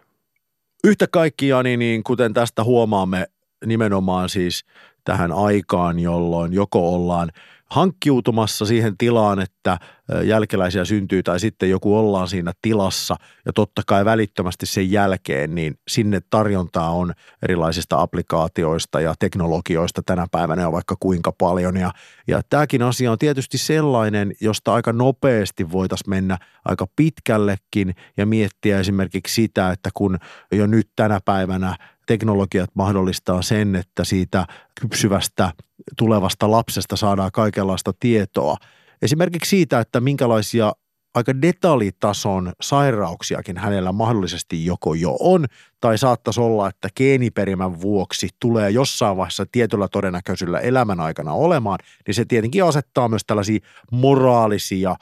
[0.83, 3.27] Yhtä kaikkiaan, niin kuten tästä huomaamme
[3.65, 4.65] nimenomaan siis
[5.03, 7.31] tähän aikaan, jolloin joko ollaan–
[7.73, 9.77] hankkiutumassa siihen tilaan, että
[10.23, 15.75] jälkeläisiä syntyy tai sitten joku ollaan siinä tilassa ja totta kai välittömästi sen jälkeen, niin
[15.87, 21.77] sinne tarjontaa on erilaisista applikaatioista ja teknologioista tänä päivänä on vaikka kuinka paljon.
[21.77, 21.91] Ja,
[22.27, 28.79] ja tämäkin asia on tietysti sellainen, josta aika nopeasti voitaisiin mennä aika pitkällekin ja miettiä
[28.79, 30.17] esimerkiksi sitä, että kun
[30.51, 34.45] jo nyt tänä päivänä teknologiat mahdollistaa sen, että siitä
[34.81, 35.51] kypsyvästä
[35.97, 38.57] tulevasta lapsesta saadaan kaikenlaista tietoa.
[39.01, 40.73] Esimerkiksi siitä, että minkälaisia
[41.13, 45.45] aika detaljitason sairauksiakin hänellä mahdollisesti joko jo on,
[45.81, 52.15] tai saattaisi olla, että geeniperimän vuoksi tulee jossain vaiheessa tietyllä todennäköisyydellä elämän aikana olemaan, niin
[52.15, 53.59] se tietenkin asettaa myös tällaisia
[53.91, 54.95] moraalisia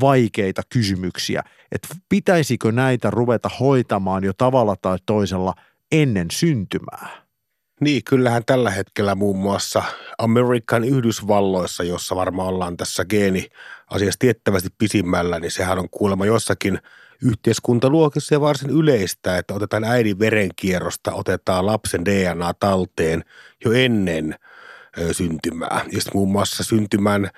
[0.00, 1.42] vaikeita kysymyksiä,
[1.72, 5.54] että pitäisikö näitä ruveta hoitamaan jo tavalla tai toisella
[5.92, 7.28] ennen syntymää.
[7.80, 9.82] Niin, kyllähän tällä hetkellä muun muassa
[10.18, 16.78] Amerikan Yhdysvalloissa, jossa varmaan ollaan tässä geeni-asiassa tiettävästi pisimmällä, niin sehän on kuulemma jossakin
[17.22, 23.24] yhteiskuntaluokissa ja varsin yleistä, että otetaan äidin verenkierrosta, otetaan lapsen DNA talteen
[23.64, 24.34] jo ennen
[25.12, 25.80] syntymää.
[25.84, 27.30] Ja sitten muun muassa syntymän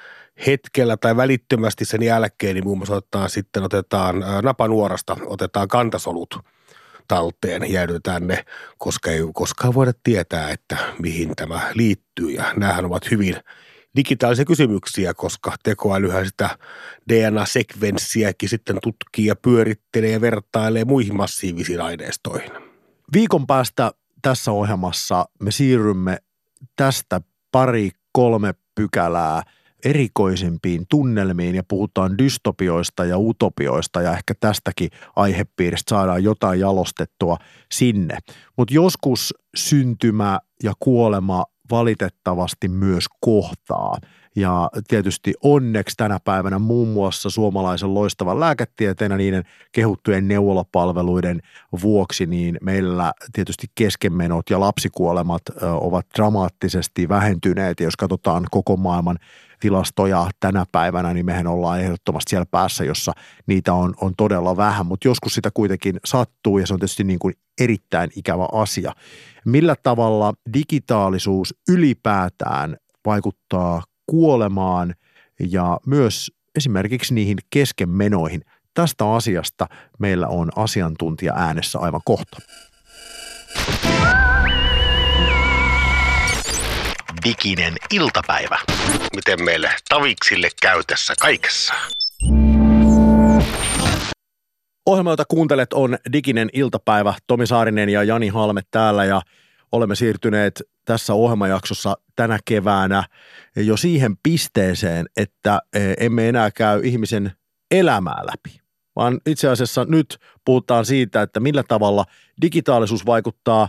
[0.46, 6.34] hetkellä tai välittömästi sen jälkeen, niin muun muassa otetaan sitten otetaan napanuorasta, otetaan kantasolut–
[7.10, 8.44] talteen, jäädytetään ne,
[8.78, 12.30] koska ei koskaan voida tietää, että mihin tämä liittyy.
[12.30, 13.36] Ja näähän ovat hyvin
[13.96, 16.58] digitaalisia kysymyksiä, koska tekoälyhän sitä
[17.08, 22.50] DNA-sekvenssiäkin sitten tutkii ja pyörittelee ja vertailee muihin massiivisiin aineistoihin.
[23.12, 23.92] Viikon päästä
[24.22, 26.18] tässä ohjelmassa me siirrymme
[26.76, 27.20] tästä
[27.52, 29.42] pari kolme pykälää–
[29.84, 37.36] erikoisimpiin tunnelmiin ja puhutaan dystopioista ja utopioista ja ehkä tästäkin aihepiiristä saadaan jotain jalostettua
[37.72, 38.18] sinne.
[38.56, 43.98] Mutta joskus syntymä ja kuolema valitettavasti myös kohtaa.
[44.40, 51.40] Ja tietysti onneksi tänä päivänä muun muassa suomalaisen loistavan lääketieteen ja niiden kehuttujen neuvolapalveluiden
[51.82, 57.80] vuoksi, niin meillä tietysti keskenmenot ja lapsikuolemat ovat dramaattisesti vähentyneet.
[57.80, 59.18] Ja jos katsotaan koko maailman
[59.60, 63.12] tilastoja tänä päivänä, niin mehän ollaan ehdottomasti siellä päässä, jossa
[63.46, 67.18] niitä on, on todella vähän, mutta joskus sitä kuitenkin sattuu ja se on tietysti niin
[67.18, 68.92] kuin erittäin ikävä asia.
[69.44, 72.76] Millä tavalla digitaalisuus ylipäätään
[73.06, 74.94] vaikuttaa kuolemaan
[75.50, 78.44] ja myös esimerkiksi niihin keskenmenoihin.
[78.74, 79.66] Tästä asiasta
[79.98, 82.38] meillä on asiantuntija äänessä aivan kohta.
[87.24, 88.58] Diginen iltapäivä.
[89.16, 91.74] Miten meille taviksille käy tässä kaikessa?
[94.86, 97.14] Ohjelma, jota kuuntelet, on Diginen iltapäivä.
[97.26, 99.22] Tomi Saarinen ja Jani Halme täällä ja
[99.72, 103.04] olemme siirtyneet tässä ohjelmajaksossa tänä keväänä
[103.56, 107.32] jo siihen pisteeseen, että e, emme enää käy ihmisen
[107.70, 108.60] elämää läpi,
[108.96, 112.04] vaan itse asiassa nyt puhutaan siitä, että millä tavalla
[112.42, 113.68] digitaalisuus vaikuttaa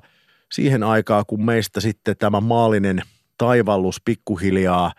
[0.51, 3.01] siihen aikaan, kun meistä sitten tämä maallinen
[3.37, 4.91] taivallus pikkuhiljaa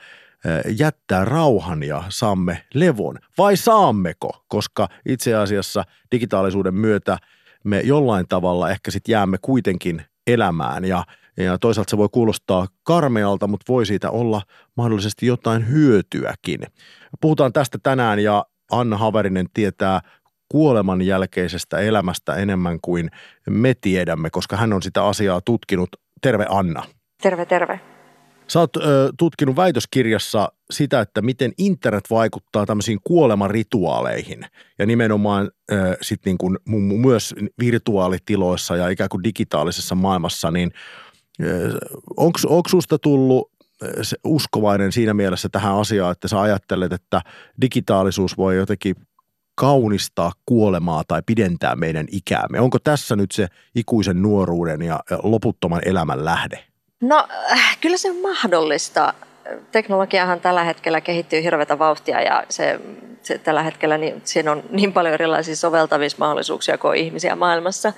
[0.44, 3.18] e, jättää rauhan ja saamme levon.
[3.38, 4.44] Vai saammeko?
[4.48, 7.18] Koska itse asiassa digitaalisuuden myötä
[7.64, 11.04] me jollain tavalla ehkä sitten jäämme kuitenkin elämään ja,
[11.36, 14.42] ja toisaalta se voi kuulostaa karmealta, mutta voi siitä olla
[14.76, 16.60] mahdollisesti jotain hyötyäkin.
[17.20, 20.00] Puhutaan tästä tänään ja Anna Haverinen tietää
[20.48, 23.10] kuoleman jälkeisestä elämästä enemmän kuin
[23.50, 25.88] me tiedämme, koska hän on sitä asiaa tutkinut.
[26.22, 26.82] Terve Anna.
[27.22, 27.91] Terve, terve.
[28.52, 34.46] Sä oot ö, tutkinut väitöskirjassa sitä, että miten internet vaikuttaa tämmöisiin kuolemarituaaleihin
[34.78, 36.58] ja nimenomaan ö, sit niin kuin
[37.00, 40.72] myös virtuaalitiloissa ja ikään kuin digitaalisessa maailmassa, niin
[42.46, 43.52] onko susta tullut
[44.02, 47.20] se uskovainen siinä mielessä tähän asiaan, että sä ajattelet, että
[47.60, 48.94] digitaalisuus voi jotenkin
[49.54, 52.60] kaunistaa kuolemaa tai pidentää meidän ikäämme?
[52.60, 56.71] Onko tässä nyt se ikuisen nuoruuden ja loputtoman elämän lähde?
[57.02, 59.14] No äh, kyllä se on mahdollista.
[59.72, 62.80] Teknologiahan tällä hetkellä kehittyy hirveätä vauhtia ja se,
[63.22, 67.92] se tällä hetkellä niin, siinä on niin paljon erilaisia soveltamismahdollisuuksia kuin ihmisiä maailmassa.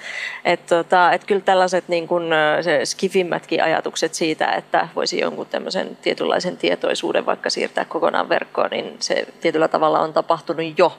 [0.45, 2.31] Että tota, et kyllä tällaiset niin kun,
[2.61, 8.97] se skifimmätkin ajatukset siitä, että voisi jonkun tämmöisen tietynlaisen tietoisuuden vaikka siirtää kokonaan verkkoon, niin
[9.01, 10.99] se tietyllä tavalla on tapahtunut jo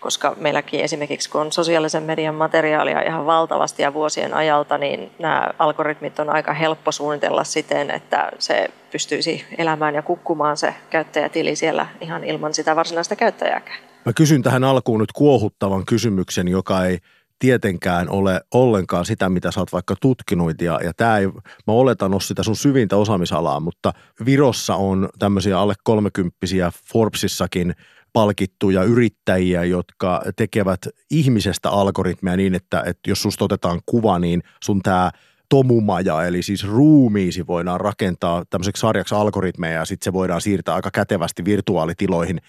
[0.00, 5.48] koska meilläkin esimerkiksi kun on sosiaalisen median materiaalia ihan valtavasti ja vuosien ajalta, niin nämä
[5.58, 11.86] algoritmit on aika helppo suunnitella siten, että se pystyisi elämään ja kukkumaan se käyttäjätili siellä
[12.00, 13.78] ihan ilman sitä varsinaista käyttäjääkään.
[14.04, 16.98] Mä kysyn tähän alkuun nyt kuohuttavan kysymyksen, joka ei
[17.38, 20.62] tietenkään ole ollenkaan sitä, mitä sä oot vaikka tutkinut.
[20.62, 21.26] Ja, ja tämä ei,
[21.66, 23.92] mä oletan, ole sitä sun syvintä osaamisalaa, mutta
[24.24, 27.74] Virossa on tämmöisiä alle kolmekymppisiä Forbesissakin–
[28.12, 34.82] palkittuja yrittäjiä, jotka tekevät ihmisestä algoritmeja niin, että, että jos susta otetaan kuva, niin sun
[34.82, 35.10] tämä
[35.48, 40.90] tomumaja, eli siis ruumiisi voidaan rakentaa tämmöiseksi sarjaksi algoritmeja ja sitten se voidaan siirtää aika
[40.90, 42.40] kätevästi virtuaalitiloihin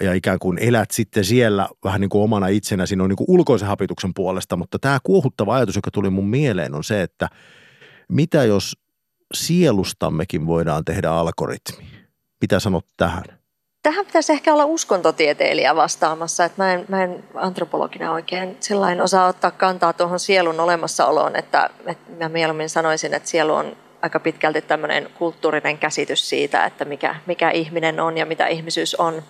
[0.00, 3.68] ja ikään kuin elät sitten siellä vähän niin kuin omana itsenäsi on niin kuin ulkoisen
[3.68, 7.28] hapituksen puolesta, mutta tämä kuohuttava ajatus, joka tuli mun mieleen on se, että
[8.08, 8.76] mitä jos
[9.34, 11.84] sielustammekin voidaan tehdä algoritmi?
[12.40, 13.24] Mitä sanot tähän?
[13.82, 19.26] Tähän pitäisi ehkä olla uskontotieteilijä vastaamassa, että mä en, mä en antropologina oikein sellainen osaa
[19.26, 24.62] ottaa kantaa tuohon sielun olemassaoloon, että, että mä mieluummin sanoisin, että sielu on aika pitkälti
[24.62, 29.22] tämmöinen kulttuurinen käsitys siitä, että mikä, mikä ihminen on ja mitä ihmisyys on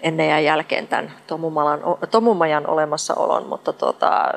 [0.00, 1.12] ennen ja jälkeen tämän
[2.10, 4.30] Tomumajan olemassaolon, mutta tota,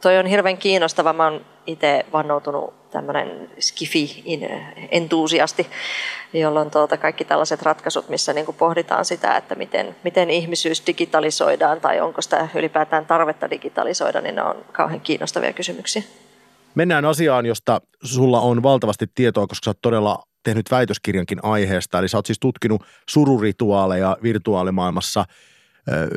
[0.00, 1.12] toi on hirveän kiinnostava.
[1.12, 5.66] Mä oon itse vannoutunut tämmöinen skifi-entuusiasti,
[6.32, 12.00] jolloin tuota kaikki tällaiset ratkaisut, missä niin pohditaan sitä, että miten, miten ihmisyys digitalisoidaan tai
[12.00, 16.02] onko sitä ylipäätään tarvetta digitalisoida, niin ne on kauhean kiinnostavia kysymyksiä.
[16.74, 21.98] Mennään asiaan, josta sulla on valtavasti tietoa, koska sä oot todella tehnyt väitöskirjankin aiheesta.
[21.98, 25.24] Eli sä oot siis tutkinut sururituaaleja virtuaalimaailmassa.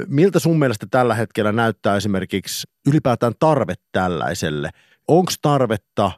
[0.07, 4.69] Miltä sun mielestä tällä hetkellä näyttää esimerkiksi ylipäätään tarve tällaiselle?
[5.07, 6.11] Onko tarvetta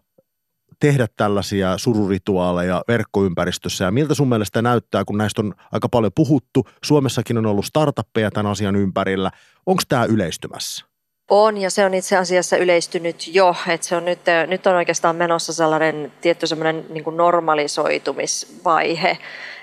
[0.80, 6.68] tehdä tällaisia sururituaaleja verkkoympäristössä ja miltä sun mielestä näyttää, kun näistä on aika paljon puhuttu.
[6.84, 9.32] Suomessakin on ollut startuppeja tämän asian ympärillä.
[9.66, 10.86] Onko tämä yleistymässä?
[11.30, 15.16] On ja se on itse asiassa yleistynyt jo, että se on nyt, nyt on oikeastaan
[15.16, 19.18] menossa sellainen tietty sellainen niin normalisoitumisvaihe,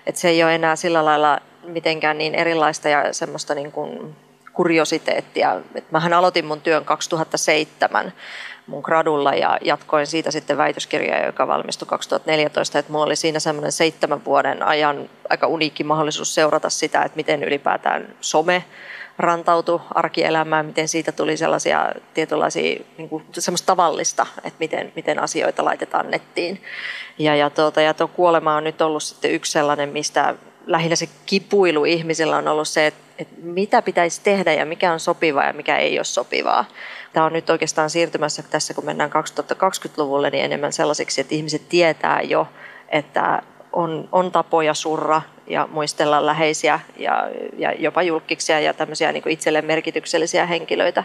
[0.07, 4.17] että se ei ole enää sillä lailla mitenkään niin erilaista ja semmoista niin kuin
[4.53, 5.61] kuriositeettia.
[5.75, 8.13] Et mähän aloitin mun työn 2007
[8.67, 12.79] mun gradulla ja jatkoin siitä sitten väitöskirjaa, joka valmistui 2014.
[12.79, 17.45] Että mulla oli siinä semmoinen seitsemän vuoden ajan aika uniikki mahdollisuus seurata sitä, että miten
[17.45, 18.65] ylipäätään some
[19.19, 25.65] rantautui arkielämään, miten siitä tuli sellaisia tietynlaisia, niin kuin, semmoista tavallista, että miten, miten asioita
[25.65, 26.63] laitetaan nettiin.
[27.19, 30.35] Ja, ja, tuota, ja tuo kuolema on nyt ollut sitten yksi sellainen, mistä
[30.67, 35.01] lähinnä se kipuilu ihmisillä on ollut se, että, että mitä pitäisi tehdä ja mikä on
[35.01, 36.65] sopivaa ja mikä ei ole sopivaa.
[37.15, 42.23] Tämä on nyt oikeastaan siirtymässä tässä, kun mennään 2020-luvulle, niin enemmän sellaisiksi, että ihmiset tietää
[42.23, 42.49] jo,
[42.89, 49.29] että on, on tapoja surra ja muistella läheisiä ja, ja jopa julkiksia ja tämmöisiä niin
[49.29, 51.05] itselle merkityksellisiä henkilöitä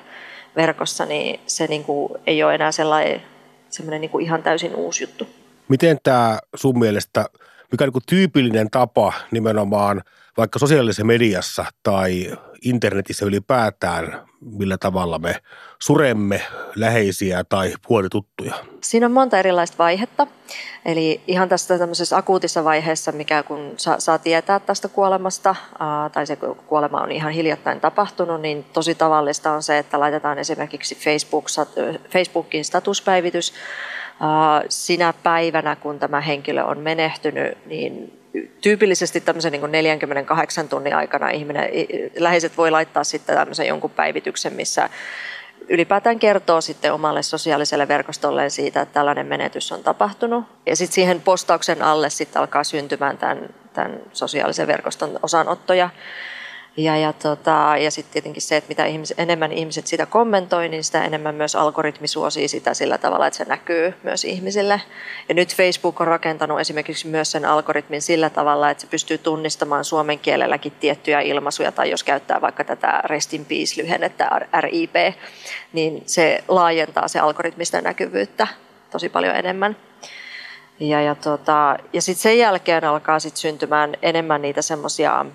[0.56, 3.22] verkossa, niin se niin kuin ei ole enää sellainen
[3.70, 5.28] semmoinen niin ihan täysin uusi juttu.
[5.68, 7.26] Miten tämä sun mielestä,
[7.72, 10.02] mikä on niin tyypillinen tapa nimenomaan
[10.38, 15.36] vaikka sosiaalisessa mediassa tai internetissä ylipäätään, millä tavalla me
[15.80, 16.42] suremme
[16.76, 18.54] läheisiä tai puolituttuja?
[18.82, 20.28] Siinä on monta erilaista vaihetta.
[20.86, 26.28] Eli ihan tästä tämmöisessä akuutissa vaiheessa, mikä kun saa, saa tietää tästä kuolemasta, ää, tai
[26.28, 31.46] se kuolema on ihan hiljattain tapahtunut, niin tosi tavallista on se, että laitetaan esimerkiksi Facebook,
[32.10, 33.54] Facebookin statuspäivitys
[34.70, 38.19] sinä päivänä, kun tämä henkilö on menehtynyt, niin
[38.62, 41.70] tyypillisesti tämmöisen niin 48 tunnin aikana ihminen,
[42.18, 44.90] läheiset voi laittaa sitten tämmöisen jonkun päivityksen, missä
[45.70, 50.46] ylipäätään kertoo sitten omalle sosiaaliselle verkostolleen siitä, että tällainen menetys on tapahtunut.
[50.66, 55.90] Ja sitten siihen postauksen alle sitten alkaa syntymään tämän, tämän sosiaalisen verkoston osanottoja.
[56.78, 60.84] Ja, ja, tota, ja sitten tietenkin se, että mitä ihmis, enemmän ihmiset sitä kommentoi, niin
[60.84, 64.82] sitä enemmän myös algoritmi suosii sitä sillä tavalla, että se näkyy myös ihmisille.
[65.30, 69.86] Ja nyt Facebook on rakentanut esimerkiksi myös sen algoritmin sillä tavalla, että se pystyy tunnistamaan
[69.86, 74.30] suomen kielelläkin tiettyjä ilmaisuja, tai jos käyttää vaikka tätä Rest in Peace-lyhennettä
[74.60, 74.96] RIP,
[75.74, 78.48] niin se laajentaa se algoritmista näkyvyyttä
[78.92, 79.78] tosi paljon enemmän.
[80.80, 85.26] Ja, ja, tota, ja sitten sen jälkeen alkaa sit syntymään enemmän niitä semmoisia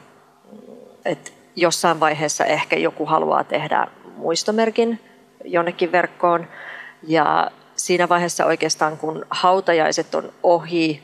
[1.05, 3.87] että jossain vaiheessa ehkä joku haluaa tehdä
[4.17, 5.01] muistomerkin
[5.45, 6.47] jonnekin verkkoon
[7.03, 11.03] ja siinä vaiheessa oikeastaan kun hautajaiset on ohi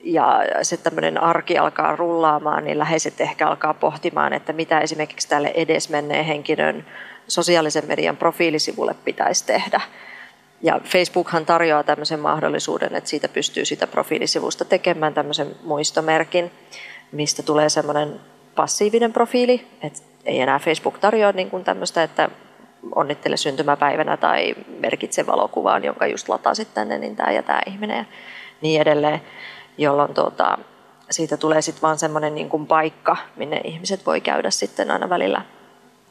[0.00, 5.52] ja se tämmöinen arki alkaa rullaamaan, niin läheiset ehkä alkaa pohtimaan, että mitä esimerkiksi tälle
[5.54, 6.86] edesmenneen henkilön
[7.28, 9.80] sosiaalisen median profiilisivulle pitäisi tehdä.
[10.62, 16.50] Ja Facebookhan tarjoaa tämmöisen mahdollisuuden, että siitä pystyy sitä profiilisivusta tekemään tämmöisen muistomerkin,
[17.12, 18.20] mistä tulee semmoinen
[18.56, 22.30] passiivinen profiili, että ei enää Facebook tarjoa niin kuin tämmöistä, että
[22.94, 28.04] onnittele syntymäpäivänä tai merkitse valokuvaan, jonka just latasit tänne, niin tämä ja tämä ihminen ja
[28.60, 29.20] niin edelleen,
[29.78, 30.58] jolloin tuota,
[31.10, 35.42] siitä tulee sitten vaan semmoinen niin kuin paikka, minne ihmiset voi käydä sitten aina välillä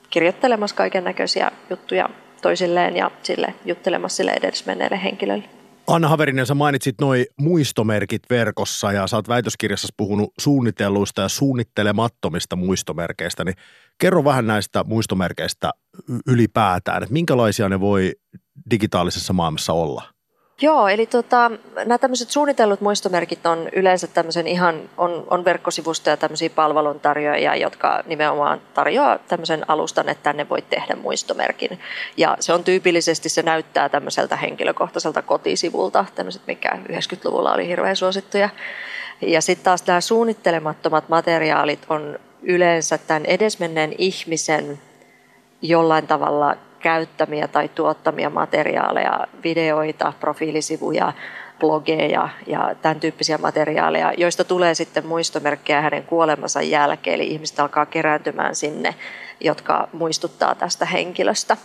[0.10, 2.10] kirjoittelemassa kaiken näköisiä juttuja
[2.42, 5.44] toisilleen ja sille juttelemassa sille edesmenneelle henkilölle.
[5.88, 12.56] Anna Haverinen, sä mainitsit noi muistomerkit verkossa ja sä oot väitöskirjassa puhunut suunnitelluista ja suunnittelemattomista
[12.56, 13.56] muistomerkeistä, niin
[13.98, 15.72] kerro vähän näistä muistomerkeistä
[16.28, 18.14] ylipäätään, että minkälaisia ne voi
[18.72, 20.15] digitaalisessa maailmassa olla?
[20.62, 26.18] Joo, eli tota, nämä tämmöiset suunnitellut muistomerkit on yleensä tämmöisen ihan, on, on verkkosivustoja ja
[26.18, 31.80] tämmöisiä palveluntarjoajia, jotka nimenomaan tarjoaa tämmöisen alustan, että tänne voi tehdä muistomerkin.
[32.18, 38.50] Ja se on tyypillisesti, se näyttää tämmöiseltä henkilökohtaiselta kotisivulta, tämmöiset, mikä 90-luvulla oli hirveän suosittuja.
[39.22, 44.80] Ja sitten taas nämä suunnittelemattomat materiaalit on yleensä tämän edesmenneen ihmisen
[45.62, 51.14] jollain tavalla käyttämiä tai tuottamia materiaaleja, videoita, profiilisivuja,
[51.60, 57.86] blogeja ja tämän tyyppisiä materiaaleja, joista tulee sitten muistomerkkejä hänen kuolemansa jälkeen, eli ihmiset alkaa
[57.86, 58.96] kerääntymään sinne,
[59.40, 61.58] jotka muistuttaa tästä henkilöstä.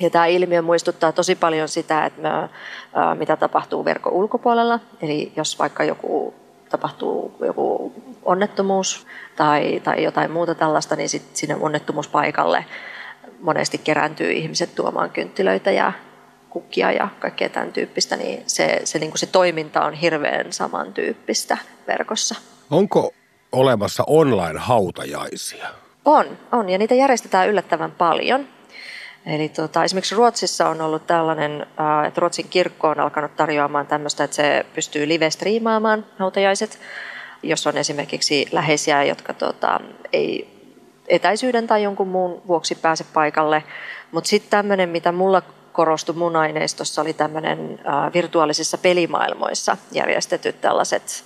[0.00, 2.48] Ja tämä ilmiö muistuttaa tosi paljon sitä, että me,
[3.14, 4.80] mitä tapahtuu verkon ulkopuolella.
[5.02, 6.34] Eli jos vaikka joku
[6.70, 7.92] tapahtuu joku
[8.24, 9.06] onnettomuus
[9.36, 12.64] tai, tai jotain muuta tällaista, niin sit sinne onnettomuuspaikalle
[13.42, 15.92] monesti kerääntyy ihmiset tuomaan kynttilöitä ja
[16.50, 21.58] kukkia ja kaikkea tämän tyyppistä, niin se, se, niin kuin se toiminta on hirveän samantyyppistä
[21.86, 22.34] verkossa.
[22.70, 23.12] Onko
[23.52, 25.68] olemassa online-hautajaisia?
[26.04, 28.48] On, on ja niitä järjestetään yllättävän paljon.
[29.26, 31.66] Eli tota, esimerkiksi Ruotsissa on ollut tällainen,
[32.06, 36.78] että Ruotsin kirkko on alkanut tarjoamaan tämmöistä, että se pystyy live-striimaamaan hautajaiset,
[37.42, 39.80] jos on esimerkiksi läheisiä, jotka tota,
[40.12, 40.51] ei
[41.12, 43.64] etäisyyden tai jonkun muun vuoksi pääse paikalle.
[44.12, 47.80] Mutta sitten tämmöinen, mitä mulla korostui mun aineistossa, oli tämmöinen
[48.14, 51.24] virtuaalisissa pelimaailmoissa järjestetyt tällaiset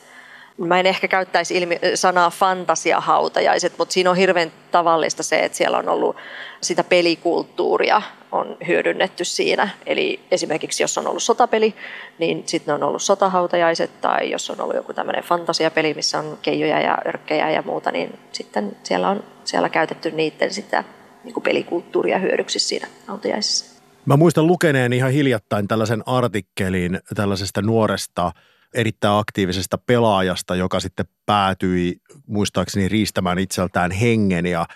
[0.58, 5.78] Mä en ehkä käyttäisi ilmi, sanaa fantasiahautajaiset, mutta siinä on hirveän tavallista se, että siellä
[5.78, 6.16] on ollut
[6.60, 8.02] sitä pelikulttuuria
[8.36, 9.68] on hyödynnetty siinä.
[9.86, 11.74] Eli esimerkiksi jos on ollut sotapeli,
[12.18, 16.80] niin sitten on ollut sotahautajaiset, tai jos on ollut joku tämmöinen fantasiapeli, missä on keijoja
[16.80, 20.84] ja örkkejä ja muuta, niin sitten siellä on siellä käytetty niiden sitä
[21.24, 23.82] niin kuin pelikulttuuria hyödyksi siinä hautajaisissa.
[24.06, 28.32] Mä muistan lukeneen ihan hiljattain tällaisen artikkelin tällaisesta nuoresta
[28.74, 34.66] erittäin aktiivisesta pelaajasta, joka sitten päätyi muistaakseni riistämään itseltään hengen ja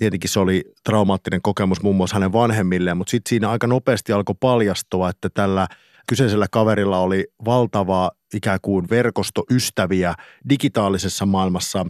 [0.00, 4.34] tietenkin se oli traumaattinen kokemus muun muassa hänen vanhemmilleen, mutta sitten siinä aika nopeasti alkoi
[4.40, 5.66] paljastua, että tällä
[6.08, 10.14] kyseisellä kaverilla oli valtava ikään kuin verkostoystäviä
[10.48, 11.86] digitaalisessa maailmassa.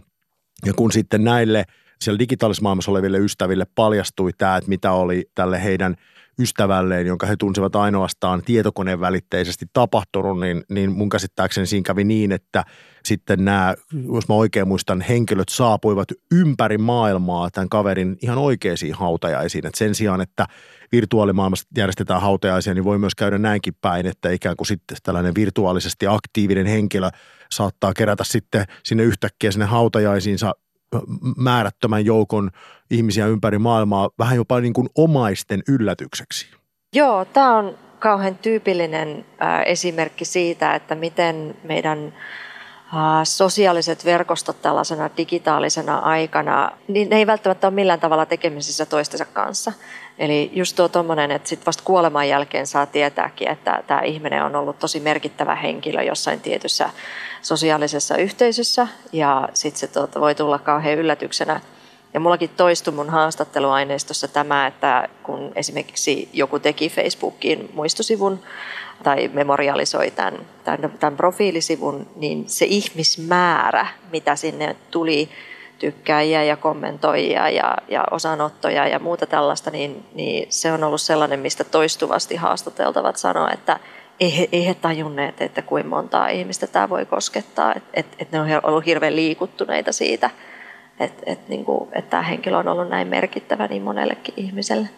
[0.66, 1.64] Ja kun sitten näille
[2.04, 5.96] siellä digitaalisessa maailmassa oleville ystäville paljastui tämä, että mitä oli tälle heidän–
[6.40, 12.32] ystävälleen, jonka he tunsivat ainoastaan tietokoneen välitteisesti tapahtunut, niin, niin mun käsittääkseni siinä kävi niin,
[12.32, 12.64] että
[13.04, 13.74] sitten nämä,
[14.14, 19.66] jos mä oikein muistan, henkilöt saapuivat ympäri maailmaa tämän kaverin ihan oikeisiin hautajaisiin.
[19.66, 20.46] Et sen sijaan, että
[20.92, 26.06] virtuaalimaailmassa järjestetään hautajaisia, niin voi myös käydä näinkin päin, että ikään kuin sitten tällainen virtuaalisesti
[26.06, 27.10] aktiivinen henkilö
[27.50, 30.54] saattaa kerätä sitten sinne yhtäkkiä sinne hautajaisiinsa
[31.36, 32.50] määrättömän joukon
[32.90, 36.46] ihmisiä ympäri maailmaa vähän jopa niin kuin omaisten yllätykseksi.
[36.94, 39.24] Joo, tämä on kauhean tyypillinen
[39.66, 42.14] esimerkki siitä, että miten meidän
[43.24, 49.72] sosiaaliset verkostot tällaisena digitaalisena aikana, niin ne ei välttämättä ole millään tavalla tekemisissä toistensa kanssa.
[50.20, 54.56] Eli just tuo tuommoinen, että sitten vasta kuoleman jälkeen saa tietääkin, että tämä ihminen on
[54.56, 56.90] ollut tosi merkittävä henkilö jossain tietyssä
[57.42, 61.60] sosiaalisessa yhteisössä ja sitten se tuota, voi tulla kauhean yllätyksenä.
[62.14, 68.40] Ja mullakin toistui mun haastatteluaineistossa tämä, että kun esimerkiksi joku teki Facebookiin muistosivun
[69.02, 75.28] tai memorialisoi tämän, tämän, tämän profiilisivun, niin se ihmismäärä, mitä sinne tuli,
[75.80, 81.40] tykkäjiä ja kommentoijia ja, ja osanottoja ja muuta tällaista, niin, niin se on ollut sellainen,
[81.40, 83.80] mistä toistuvasti haastateltavat sanoa, että
[84.20, 88.32] ei he, ei he tajunneet, että kuinka montaa ihmistä tämä voi koskettaa, että et, et
[88.32, 90.30] ne on ollut hirveän liikuttuneita siitä,
[91.00, 94.88] että et, niin kuin, että tämä henkilö on ollut näin merkittävä niin monellekin ihmiselle.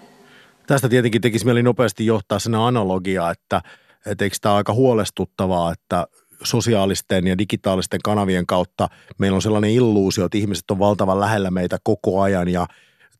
[0.67, 3.61] Tästä tietenkin tekisi mieli nopeasti johtaa sen analogia, että,
[4.07, 6.07] että eikö tämä aika huolestuttavaa, että
[6.45, 8.89] sosiaalisten ja digitaalisten kanavien kautta.
[9.19, 12.49] Meillä on sellainen illuusio, että ihmiset on valtavan lähellä meitä koko ajan.
[12.49, 12.67] Ja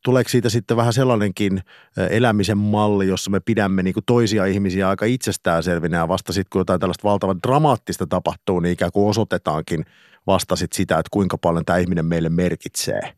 [0.05, 1.63] tuleeko siitä sitten vähän sellainenkin
[2.11, 6.61] elämisen malli, jossa me pidämme niin kuin toisia ihmisiä aika itsestäänselvinä ja vasta sitten kun
[6.61, 9.85] jotain tällaista valtavan dramaattista tapahtuu, niin ikään kuin osoitetaankin
[10.27, 13.13] vasta sit sitä, että kuinka paljon tämä ihminen meille merkitsee.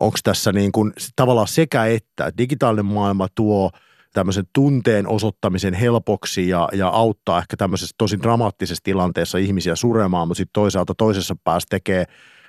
[0.00, 2.38] Onko tässä niin kuin tavallaan sekä että, että?
[2.38, 3.70] Digitaalinen maailma tuo–
[4.16, 10.38] tämmöisen tunteen osoittamisen helpoksi ja, ja auttaa ehkä tämmöisessä tosi dramaattisessa tilanteessa ihmisiä suremaan, mutta
[10.38, 12.04] sitten toisaalta toisessa päässä tekee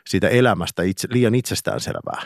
[0.07, 2.21] siitä elämästä itse, liian itsestäänselvää.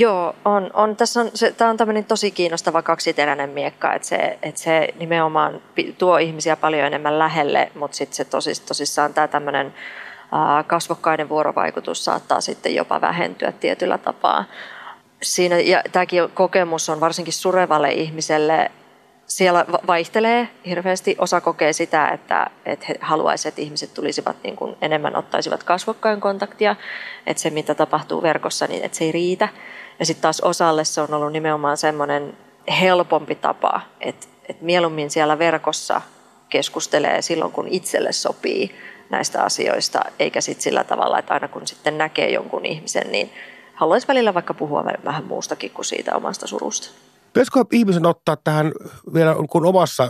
[0.00, 0.70] Joo, on.
[0.74, 0.96] on.
[0.96, 5.60] Tässä on, se, tämä on tämmöinen tosi kiinnostava kaksiteräinen miekka, että se, että se nimenomaan
[5.98, 9.74] tuo ihmisiä paljon enemmän lähelle, mutta sitten se tosis, tosissaan tämä tämmöinen
[10.66, 14.44] kasvokkainen vuorovaikutus saattaa sitten jopa vähentyä tietyllä tapaa
[15.22, 18.70] siinä, ja tämäkin kokemus on varsinkin surevalle ihmiselle,
[19.28, 21.16] siellä vaihtelee hirveästi.
[21.18, 26.20] Osa kokee sitä, että, että he haluaisivat, että ihmiset tulisivat niin kuin enemmän, ottaisivat kasvokkain
[26.20, 26.76] kontaktia,
[27.26, 29.48] että se mitä tapahtuu verkossa, niin että se ei riitä.
[29.98, 32.36] Ja sitten taas osalle se on ollut nimenomaan semmoinen
[32.80, 36.00] helpompi tapa, että, että mieluummin siellä verkossa
[36.48, 38.74] keskustelee silloin, kun itselle sopii
[39.10, 43.32] näistä asioista, eikä sitten sillä tavalla, että aina kun sitten näkee jonkun ihmisen, niin
[43.74, 47.07] haluaisi välillä vaikka puhua vähän muustakin kuin siitä omasta surusta.
[47.38, 48.72] Pitäisikö ihmisen ottaa tähän
[49.14, 50.08] vielä kun omassa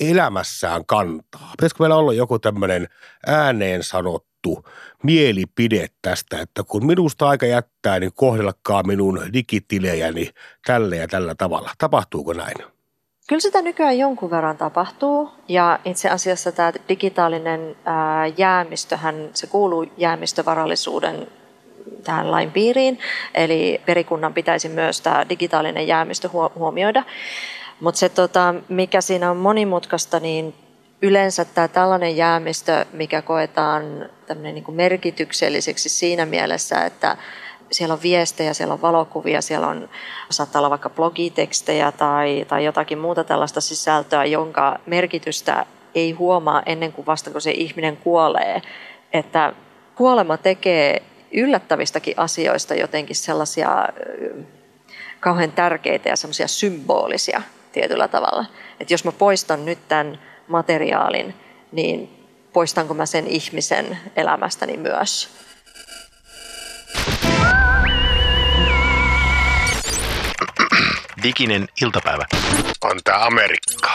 [0.00, 1.50] elämässään kantaa?
[1.50, 2.88] Pitäisikö meillä olla joku tämmöinen
[3.26, 4.64] ääneen sanottu
[5.02, 10.30] mielipide tästä, että kun minusta aika jättää, niin kohdellakaa minun digitilejäni
[10.66, 11.70] tällä ja tällä tavalla.
[11.78, 12.56] Tapahtuuko näin?
[13.28, 17.76] Kyllä sitä nykyään jonkun verran tapahtuu ja itse asiassa tämä digitaalinen
[18.36, 21.26] jäämistöhän, se kuuluu jäämistövarallisuuden
[22.04, 22.98] tähän lain piiriin,
[23.34, 27.04] eli perikunnan pitäisi myös tämä digitaalinen jäämistö huomioida.
[27.80, 30.54] Mutta se, tota, mikä siinä on monimutkaista, niin
[31.02, 34.08] yleensä tämä tällainen jäämistö, mikä koetaan
[34.42, 37.16] niin kuin merkitykselliseksi siinä mielessä, että
[37.72, 39.88] siellä on viestejä, siellä on valokuvia, siellä on,
[40.30, 46.92] saattaa olla vaikka blogitekstejä tai, tai jotakin muuta tällaista sisältöä, jonka merkitystä ei huomaa ennen
[46.92, 48.62] kuin vasta kun se ihminen kuolee.
[49.12, 49.52] Että
[49.94, 51.02] kuolema tekee
[51.32, 53.88] yllättävistäkin asioista jotenkin sellaisia
[55.20, 58.44] kauhean tärkeitä ja semmoisia symbolisia tietyllä tavalla.
[58.80, 60.18] Että jos mä poistan nyt tämän
[60.48, 61.34] materiaalin,
[61.72, 65.28] niin poistanko mä sen ihmisen elämästäni myös?
[71.22, 72.26] Diginen iltapäivä.
[72.84, 73.90] On tämä Amerikka.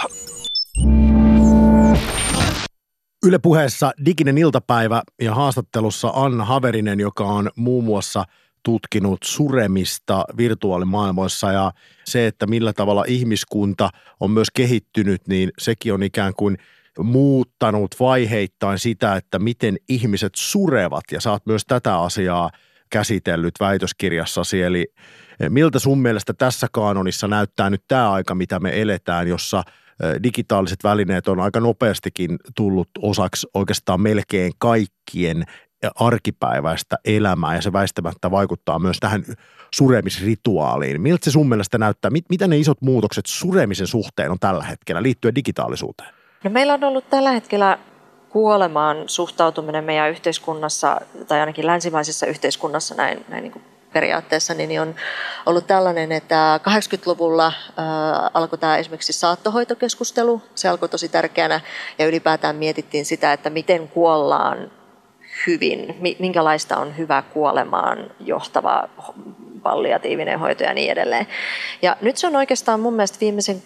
[3.26, 8.26] Yle puheessa Diginen iltapäivä ja haastattelussa Anna Haverinen, joka on muun muassa
[8.64, 11.72] tutkinut suremista virtuaalimaailmoissa ja
[12.06, 16.58] se, että millä tavalla ihmiskunta on myös kehittynyt, niin sekin on ikään kuin
[17.00, 22.50] muuttanut vaiheittain sitä, että miten ihmiset surevat ja saat myös tätä asiaa
[22.90, 24.62] käsitellyt väitöskirjassasi.
[24.62, 24.88] Eli
[25.50, 29.64] miltä sun mielestä tässä kaanonissa näyttää nyt tämä aika, mitä me eletään, jossa–
[30.24, 35.44] digitaaliset välineet on aika nopeastikin tullut osaksi oikeastaan melkein kaikkien
[35.96, 39.24] arkipäiväistä elämää ja se väistämättä vaikuttaa myös tähän
[39.74, 41.02] suremisrituaaliin.
[41.02, 42.12] Miltä se sun mielestä näyttää?
[42.12, 46.10] Mit, mitä ne isot muutokset suremisen suhteen on tällä hetkellä liittyen digitaalisuuteen?
[46.44, 47.80] No meillä on ollut tällä hetkellä
[48.30, 53.64] kuolemaan suhtautuminen meidän yhteiskunnassa, tai ainakin länsimaisessa yhteiskunnassa näin, näin niin kuin
[53.94, 54.96] periaatteessa niin on
[55.46, 57.54] ollut tällainen, että 80-luvulla äh,
[58.34, 60.41] alkoi tämä esimerkiksi saattohoitokeskustelu.
[60.56, 61.62] Se alkoi tosi tärkeänä
[62.00, 64.72] ja ylipäätään mietittiin sitä, että miten kuollaan
[65.48, 68.89] hyvin, minkälaista on hyvä kuolemaan johtava
[69.64, 71.28] palliatiivinen hoito ja niin edelleen.
[71.82, 73.64] Ja nyt se on oikeastaan mun mielestä viimeisen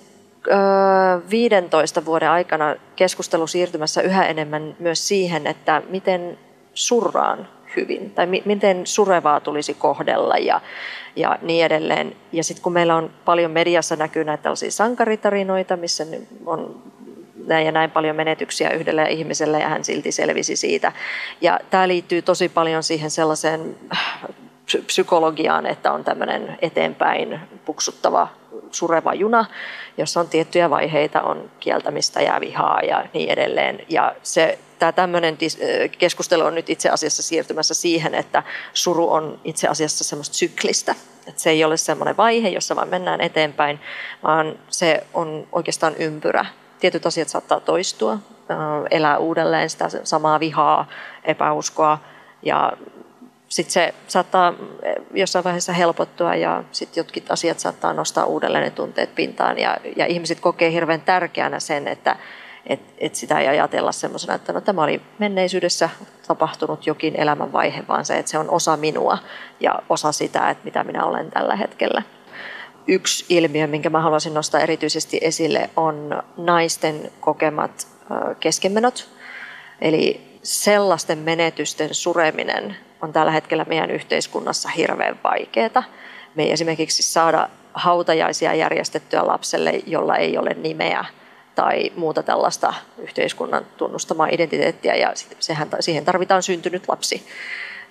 [1.30, 6.38] 15 vuoden aikana keskustelu siirtymässä yhä enemmän myös siihen, että miten
[6.73, 10.61] surraan hyvin tai mi- miten surevaa tulisi kohdella ja,
[11.15, 12.15] ja niin edelleen.
[12.32, 16.05] Ja sitten kun meillä on paljon mediassa näkyy näitä tällaisia sankaritarinoita, missä
[16.45, 16.82] on
[17.47, 20.91] näin ja näin paljon menetyksiä yhdelle ihmiselle ja hän silti selvisi siitä.
[21.41, 24.20] Ja tämä liittyy tosi paljon siihen sellaiseen äh,
[24.86, 28.28] psykologiaan, että on tämmöinen eteenpäin puksuttava
[28.72, 29.45] sureva juna,
[29.97, 33.80] jossa on tiettyjä vaiheita, on kieltämistä ja vihaa ja niin edelleen.
[33.89, 35.38] Ja se, tämä tämmöinen
[35.97, 40.95] keskustelu on nyt itse asiassa siirtymässä siihen, että suru on itse asiassa semmoista syklistä.
[41.28, 43.80] Että se ei ole semmoinen vaihe, jossa vaan mennään eteenpäin,
[44.23, 46.45] vaan se on oikeastaan ympyrä.
[46.80, 48.17] Tietyt asiat saattaa toistua,
[48.91, 50.88] elää uudelleen sitä samaa vihaa,
[51.23, 51.99] epäuskoa
[52.43, 52.73] ja
[53.49, 54.53] sitten se saattaa
[55.13, 60.05] jossain vaiheessa helpottua ja sitten jotkin asiat saattaa nostaa uudelleen ne tunteet pintaan ja, ja
[60.05, 62.15] ihmiset kokee hirveän tärkeänä sen, että
[62.68, 65.89] et, et sitä ei ajatella semmoisena, että no, tämä oli menneisyydessä
[66.28, 69.18] tapahtunut jokin elämänvaihe, vaan se, että se on osa minua
[69.59, 72.01] ja osa sitä, että mitä minä olen tällä hetkellä.
[72.88, 77.88] Yksi ilmiö, minkä mä haluaisin nostaa erityisesti esille, on naisten kokemat
[78.39, 79.09] keskenmenot.
[79.82, 85.84] Eli sellaisten menetysten sureminen on tällä hetkellä meidän yhteiskunnassa hirveän vaikeaa.
[86.36, 91.05] Me ei esimerkiksi saada hautajaisia järjestettyä lapselle, jolla ei ole nimeä
[91.58, 97.28] tai muuta tällaista yhteiskunnan tunnustamaa identiteettiä ja sehän, siihen tarvitaan syntynyt lapsi.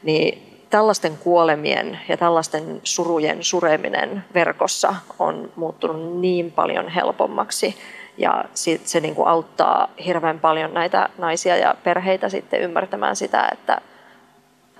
[0.02, 7.76] Niin tällaisten kuolemien ja tällaisten surujen sureminen verkossa on muuttunut niin paljon helpommaksi
[8.18, 13.48] ja se, se niin kuin auttaa hirveän paljon näitä naisia ja perheitä sitten ymmärtämään sitä,
[13.52, 13.80] että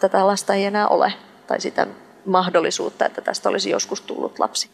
[0.00, 1.12] tätä lasta ei enää ole
[1.46, 1.86] tai sitä
[2.26, 4.70] mahdollisuutta, että tästä olisi joskus tullut lapsi.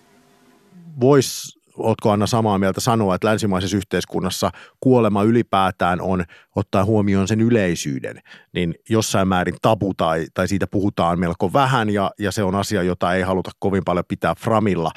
[1.00, 4.50] Vois, oletko Anna samaa mieltä sanoa, että länsimaisessa yhteiskunnassa
[4.80, 6.24] kuolema ylipäätään on,
[6.56, 8.20] ottaa huomioon sen yleisyyden,
[8.52, 12.82] niin jossain määrin tabu tai, tai siitä puhutaan melko vähän ja, ja se on asia,
[12.82, 14.90] jota ei haluta kovin paljon pitää framilla.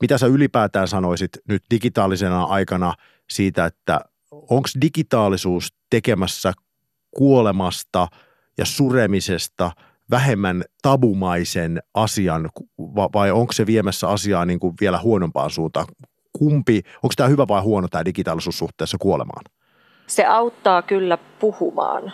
[0.00, 2.94] Mitä sä ylipäätään sanoisit nyt digitaalisena aikana
[3.30, 4.00] siitä, että
[4.30, 6.52] onko digitaalisuus tekemässä
[7.10, 8.08] kuolemasta–
[8.60, 9.72] ja suremisesta
[10.10, 12.50] vähemmän tabumaisen asian
[13.12, 15.86] vai onko se viemässä asiaa niin kuin vielä huonompaan suuntaan?
[16.32, 19.44] Kumpi, onko tämä hyvä vai huono tämä digitaalisuus suhteessa kuolemaan?
[20.06, 22.12] Se auttaa kyllä puhumaan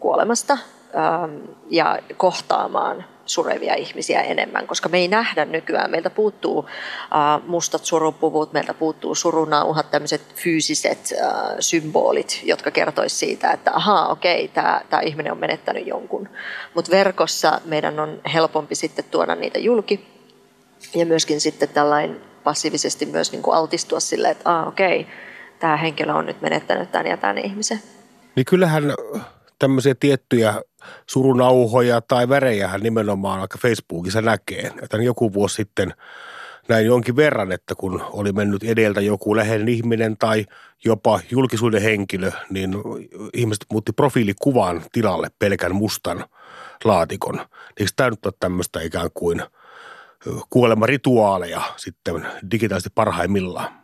[0.00, 1.36] kuolemasta ähm,
[1.70, 5.90] ja kohtaamaan surevia ihmisiä enemmän, koska me ei nähdä nykyään.
[5.90, 13.52] Meiltä puuttuu äh, mustat surupuvut, meiltä puuttuu surunauhat, tämmöiset fyysiset äh, symbolit, jotka kertoisivat siitä,
[13.52, 16.28] että ahaa, okei, tämä ihminen on menettänyt jonkun.
[16.74, 20.17] Mutta verkossa meidän on helpompi sitten tuoda niitä julki
[20.94, 25.06] ja myöskin sitten tällainen passiivisesti myös niin kuin altistua sille, että ah, okei,
[25.58, 27.82] tämä henkilö on nyt menettänyt tämän ja tämän ihmisen.
[28.36, 28.94] Niin kyllähän
[29.58, 30.54] tämmöisiä tiettyjä
[31.06, 34.72] surunauhoja tai värejähän nimenomaan aika Facebookissa näkee.
[34.82, 35.94] Että joku vuosi sitten
[36.68, 40.46] näin jonkin verran, että kun oli mennyt edeltä joku läheinen ihminen tai
[40.84, 42.74] jopa julkisuuden henkilö, niin
[43.34, 46.24] ihmiset muutti profiilikuvan tilalle pelkän mustan
[46.84, 47.40] laatikon.
[47.80, 49.42] Eikö tämä nyt ole tämmöistä ikään kuin
[50.50, 53.78] kuolemarituaaleja sitten digitaalisesti parhaimmillaan?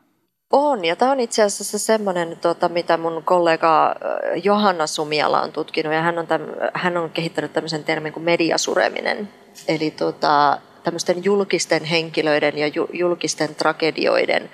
[0.52, 3.94] On, ja tämä on itse asiassa semmoinen, tota, mitä mun kollega
[4.44, 6.42] Johanna Sumiala on tutkinut, ja hän on, täm,
[6.74, 9.28] hän on kehittänyt tämmöisen termin kuin mediasureminen.
[9.68, 14.50] Eli tota, tämmöisten julkisten henkilöiden ja ju, julkisten tragedioiden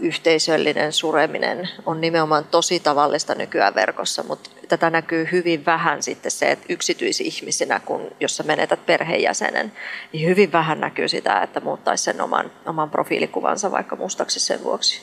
[0.00, 6.50] yhteisöllinen sureminen on nimenomaan tosi tavallista nykyään verkossa, mutta tätä näkyy hyvin vähän sitten se,
[6.50, 9.72] että yksityisihmisinä, kun, jos sä menetät perheenjäsenen,
[10.12, 15.02] niin hyvin vähän näkyy sitä, että muuttaisi sen oman, oman profiilikuvansa vaikka mustaksi sen vuoksi.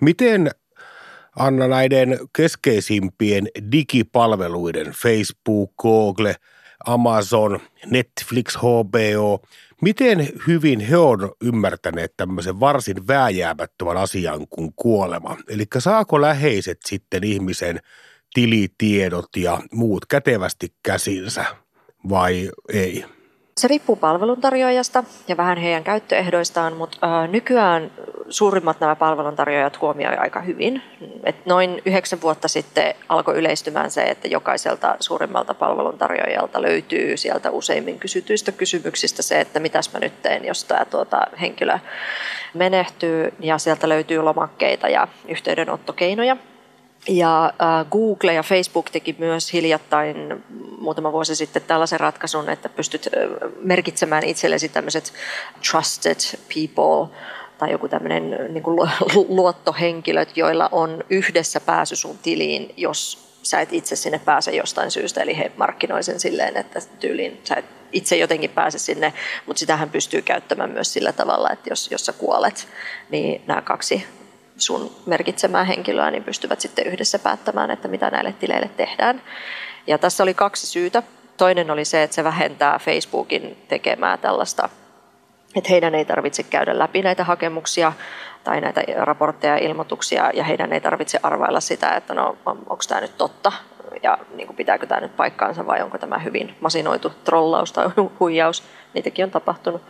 [0.00, 0.50] Miten
[1.36, 6.34] Anna näiden keskeisimpien digipalveluiden Facebook, Google,
[6.86, 9.42] Amazon, Netflix, HBO,
[9.82, 15.36] miten hyvin he on ymmärtäneet tämmöisen varsin vääjäämättömän asian kuin kuolema?
[15.48, 17.80] Eli saako läheiset sitten ihmisen
[18.34, 21.44] tilitiedot ja muut kätevästi käsinsä
[22.08, 23.04] vai ei?
[23.60, 27.90] Se riippuu palveluntarjoajasta ja vähän heidän käyttöehdoistaan, mutta nykyään
[28.28, 30.82] suurimmat nämä palveluntarjoajat huomioivat aika hyvin.
[31.24, 37.98] Et noin yhdeksän vuotta sitten alkoi yleistymään se, että jokaiselta suurimmalta palveluntarjoajalta löytyy sieltä useimmin
[37.98, 41.78] kysytyistä kysymyksistä se, että mitäs mä nyt teen, jos tämä tuota, henkilö
[42.54, 43.32] menehtyy.
[43.40, 46.36] Ja sieltä löytyy lomakkeita ja yhteydenottokeinoja.
[47.08, 47.52] Ja
[47.90, 50.44] Google ja Facebook teki myös hiljattain
[50.78, 53.08] muutama vuosi sitten tällaisen ratkaisun, että pystyt
[53.62, 55.12] merkitsemään itsellesi tämmöiset
[55.70, 56.18] trusted
[56.54, 57.16] people
[57.58, 58.90] tai joku tämmöinen niin kuin
[59.28, 65.22] luottohenkilöt, joilla on yhdessä pääsy sun tiliin, jos sä et itse sinne pääse jostain syystä.
[65.22, 69.12] Eli he markkinoi sen silleen, että tyyliin sä et itse jotenkin pääse sinne,
[69.46, 72.68] mutta sitähän pystyy käyttämään myös sillä tavalla, että jos, jos sä kuolet,
[73.10, 74.06] niin nämä kaksi
[74.56, 79.22] sun merkitsemää henkilöä, niin pystyvät sitten yhdessä päättämään, että mitä näille tileille tehdään.
[79.86, 81.02] Ja tässä oli kaksi syytä.
[81.36, 84.68] Toinen oli se, että se vähentää Facebookin tekemää tällaista,
[85.56, 87.92] että heidän ei tarvitse käydä läpi näitä hakemuksia
[88.44, 93.00] tai näitä raportteja ja ilmoituksia, ja heidän ei tarvitse arvailla sitä, että no onko tämä
[93.00, 93.52] nyt totta,
[94.02, 97.86] ja niin kuin pitääkö tämä nyt paikkaansa vai onko tämä hyvin masinoitu trollaus tai
[98.20, 98.62] huijaus.
[98.94, 99.82] Niitäkin on tapahtunut.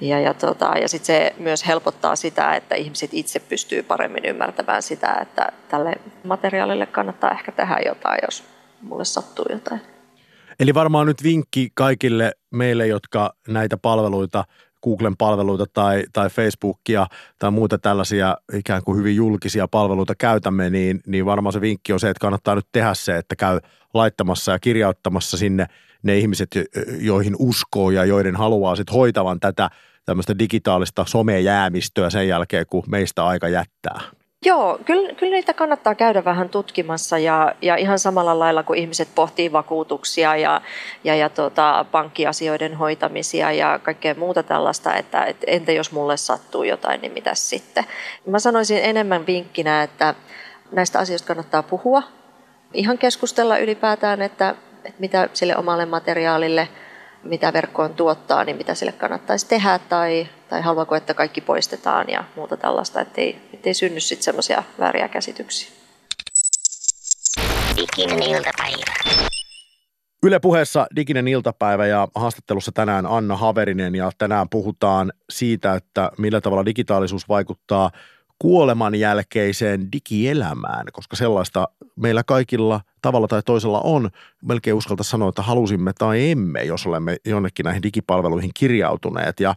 [0.00, 4.82] Ja, ja, tota, ja sitten se myös helpottaa sitä, että ihmiset itse pystyy paremmin ymmärtämään
[4.82, 5.92] sitä, että tälle
[6.24, 8.44] materiaalille kannattaa ehkä tehdä jotain, jos
[8.82, 9.80] mulle sattuu jotain.
[10.60, 14.44] Eli varmaan nyt vinkki kaikille meille, jotka näitä palveluita,
[14.82, 17.06] Googlen palveluita tai, tai Facebookia
[17.38, 22.00] tai muuta tällaisia ikään kuin hyvin julkisia palveluita käytämme, niin, niin varmaan se vinkki on
[22.00, 23.60] se, että kannattaa nyt tehdä se, että käy
[23.94, 25.66] laittamassa ja kirjauttamassa sinne
[26.02, 26.50] ne ihmiset,
[27.00, 29.70] joihin uskoo ja joiden haluaa sitten hoitavan tätä
[30.04, 34.00] tämmöistä digitaalista somejäämistöä sen jälkeen, kun meistä aika jättää.
[34.44, 39.08] Joo, kyllä, kyllä niitä kannattaa käydä vähän tutkimassa ja, ja ihan samalla lailla kuin ihmiset
[39.14, 40.60] pohtii vakuutuksia ja,
[41.04, 46.62] ja, ja tota, pankkiasioiden hoitamisia ja kaikkea muuta tällaista, että, että entä jos mulle sattuu
[46.62, 47.84] jotain, niin mitä sitten.
[48.26, 50.14] Mä sanoisin enemmän vinkkinä, että
[50.72, 52.02] näistä asioista kannattaa puhua,
[52.74, 54.54] ihan keskustella ylipäätään, että,
[54.84, 56.68] että mitä sille omalle materiaalille–
[57.24, 62.24] mitä verkkoon tuottaa, niin mitä sille kannattaisi tehdä tai, tai haluaako, että kaikki poistetaan ja
[62.36, 65.70] muuta tällaista, ettei, ettei synny sitten semmoisia vääriä käsityksiä.
[67.76, 69.18] Diginen iltapäivä.
[70.22, 76.40] Yle puheessa Diginen iltapäivä ja haastattelussa tänään Anna Haverinen ja tänään puhutaan siitä, että millä
[76.40, 77.90] tavalla digitaalisuus vaikuttaa
[78.38, 84.10] kuoleman jälkeiseen digielämään, koska sellaista meillä kaikilla tavalla tai toisella on.
[84.44, 89.40] Melkein uskalta sanoa, että halusimme tai emme, jos olemme jonnekin näihin digipalveluihin kirjautuneet.
[89.40, 89.54] Ja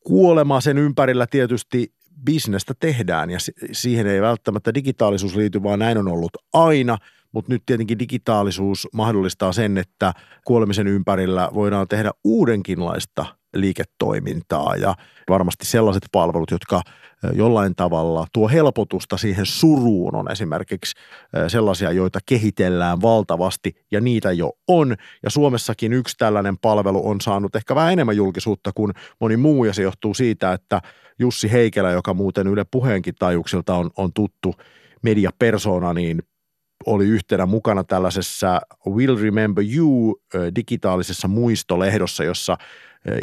[0.00, 1.92] kuolema sen ympärillä tietysti
[2.24, 3.38] bisnestä tehdään ja
[3.72, 6.98] siihen ei välttämättä digitaalisuus liity, vaan näin on ollut aina.
[7.32, 10.12] mutta nyt tietenkin digitaalisuus mahdollistaa sen, että
[10.44, 13.26] kuolemisen ympärillä voidaan tehdä uudenkinlaista
[13.60, 14.94] liiketoimintaa ja
[15.28, 16.82] varmasti sellaiset palvelut, jotka
[17.32, 20.94] jollain tavalla tuo helpotusta siihen suruun on esimerkiksi
[21.48, 24.96] sellaisia, joita kehitellään valtavasti ja niitä jo on.
[25.22, 29.72] Ja Suomessakin yksi tällainen palvelu on saanut ehkä vähän enemmän julkisuutta kuin moni muu ja
[29.72, 30.82] se johtuu siitä, että
[31.18, 34.54] Jussi Heikelä, joka muuten Yle puheenkin tajuksilta on, on tuttu
[35.02, 36.22] mediapersona, niin
[36.86, 40.20] oli yhtenä mukana tällaisessa Will Remember You
[40.56, 42.56] digitaalisessa muistolehdossa, jossa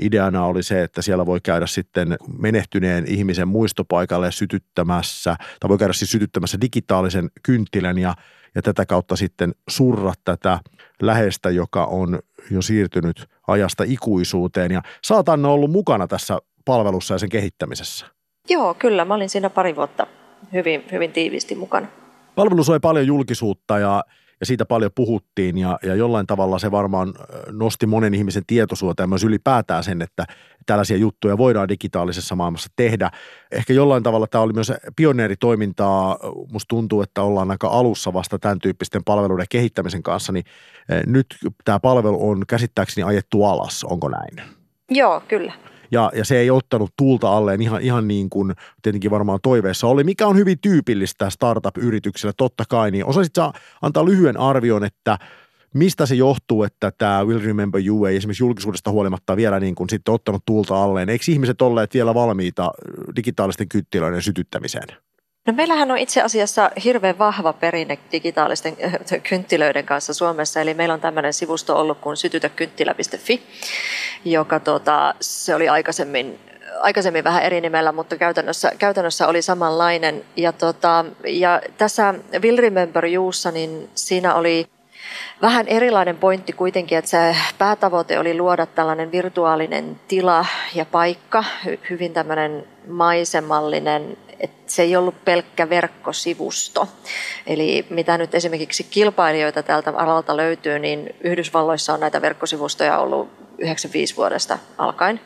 [0.01, 5.93] ideana oli se, että siellä voi käydä sitten menehtyneen ihmisen muistopaikalle sytyttämässä, tai voi käydä
[5.93, 8.13] siis sytyttämässä digitaalisen kynttilän ja,
[8.55, 10.59] ja tätä kautta sitten surra tätä
[11.01, 12.19] lähestä, joka on
[12.51, 14.71] jo siirtynyt ajasta ikuisuuteen.
[14.71, 18.05] Ja saatan ollut mukana tässä palvelussa ja sen kehittämisessä.
[18.49, 19.05] Joo, kyllä.
[19.05, 20.07] Mä olin siinä pari vuotta
[20.53, 21.87] hyvin, hyvin tiiviisti mukana.
[22.35, 24.03] Palvelu sai paljon julkisuutta ja
[24.43, 27.13] ja siitä paljon puhuttiin ja, ja jollain tavalla se varmaan
[27.51, 30.25] nosti monen ihmisen tietoisuutta ja myös ylipäätään sen, että
[30.65, 33.11] tällaisia juttuja voidaan digitaalisessa maailmassa tehdä.
[33.51, 36.19] Ehkä jollain tavalla tämä oli myös pioneeritoimintaa.
[36.51, 40.45] Musta tuntuu, että ollaan aika alussa vasta tämän tyyppisten palveluiden kehittämisen kanssa, niin
[41.05, 41.27] nyt
[41.65, 44.49] tämä palvelu on käsittääkseni ajettu alas, onko näin?
[44.89, 45.53] Joo, kyllä
[45.93, 50.03] ja, ja se ei ottanut tuulta alleen ihan, ihan niin kuin tietenkin varmaan toiveessa oli,
[50.03, 53.33] mikä on hyvin tyypillistä startup-yrityksillä totta kai, niin osaisit
[53.81, 55.17] antaa lyhyen arvion, että
[55.73, 59.89] mistä se johtuu, että tämä Will Remember You ei esimerkiksi julkisuudesta huolimatta vielä niin kuin
[59.89, 61.09] sitten ottanut tuulta alleen?
[61.09, 62.71] Eikö ihmiset olleet vielä valmiita
[63.15, 64.87] digitaalisten kyttilöiden sytyttämiseen?
[65.47, 70.93] No meillähän on itse asiassa hirveän vahva perinne digitaalisten äh, kynttilöiden kanssa Suomessa, eli meillä
[70.93, 73.43] on tämmöinen sivusto ollut kuin sytytäkynttilä.fi,
[74.25, 76.39] joka tota, se oli aikaisemmin
[76.81, 80.25] aikaisemmin vähän eri nimellä, mutta käytännössä, käytännössä oli samanlainen.
[80.37, 84.67] Ja, tota, ja tässä Will Remember Youssa, niin siinä oli
[85.41, 91.43] vähän erilainen pointti kuitenkin, että se päätavoite oli luoda tällainen virtuaalinen tila ja paikka,
[91.89, 94.17] hyvin tämmöinen maisemallinen
[94.67, 96.87] se ei ollut pelkkä verkkosivusto.
[97.47, 104.17] Eli mitä nyt esimerkiksi kilpailijoita tältä alalta löytyy, niin Yhdysvalloissa on näitä verkkosivustoja ollut 95
[104.17, 105.19] vuodesta alkaen.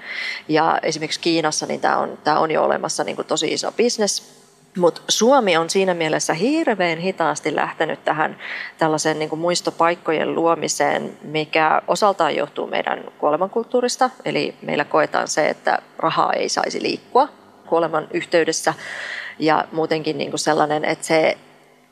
[0.47, 4.37] Ja esimerkiksi Kiinassa niin tämä on, tämä on jo olemassa niin kuin tosi iso bisnes.
[4.77, 8.37] Mutta Suomi on siinä mielessä hirveän hitaasti lähtenyt tähän
[8.77, 14.09] tällaisen niin kuin muistopaikkojen luomiseen, mikä osaltaan johtuu meidän kuolemankulttuurista.
[14.25, 17.27] Eli meillä koetaan se, että rahaa ei saisi liikkua
[17.67, 18.73] kuoleman yhteydessä
[19.39, 21.37] ja muutenkin niin kuin sellainen, että se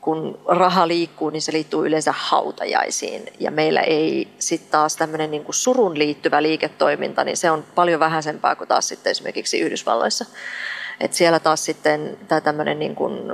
[0.02, 3.24] kun raha liikkuu, niin se liittyy yleensä hautajaisiin.
[3.40, 8.00] Ja meillä ei sitten taas tämmöinen niin kuin surun liittyvä liiketoiminta, niin se on paljon
[8.00, 10.26] vähäisempää kuin taas sitten esimerkiksi Yhdysvalloissa.
[11.00, 13.32] Et siellä taas sitten tämä tämmöinen niin kuin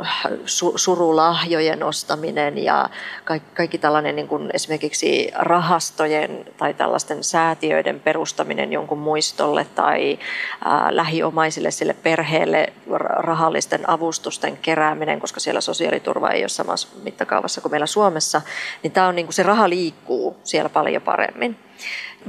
[0.75, 2.89] surulahjojen ostaminen ja
[3.23, 10.19] kaikki, kaikki tällainen niin kuin esimerkiksi rahastojen tai tällaisten säätiöiden perustaminen jonkun muistolle tai
[10.65, 12.73] ää, lähiomaisille sille perheelle
[13.17, 18.41] rahallisten avustusten kerääminen, koska siellä sosiaaliturva ei ole samassa mittakaavassa kuin meillä Suomessa,
[18.83, 21.57] niin tämä on niin kuin se raha liikkuu siellä paljon paremmin.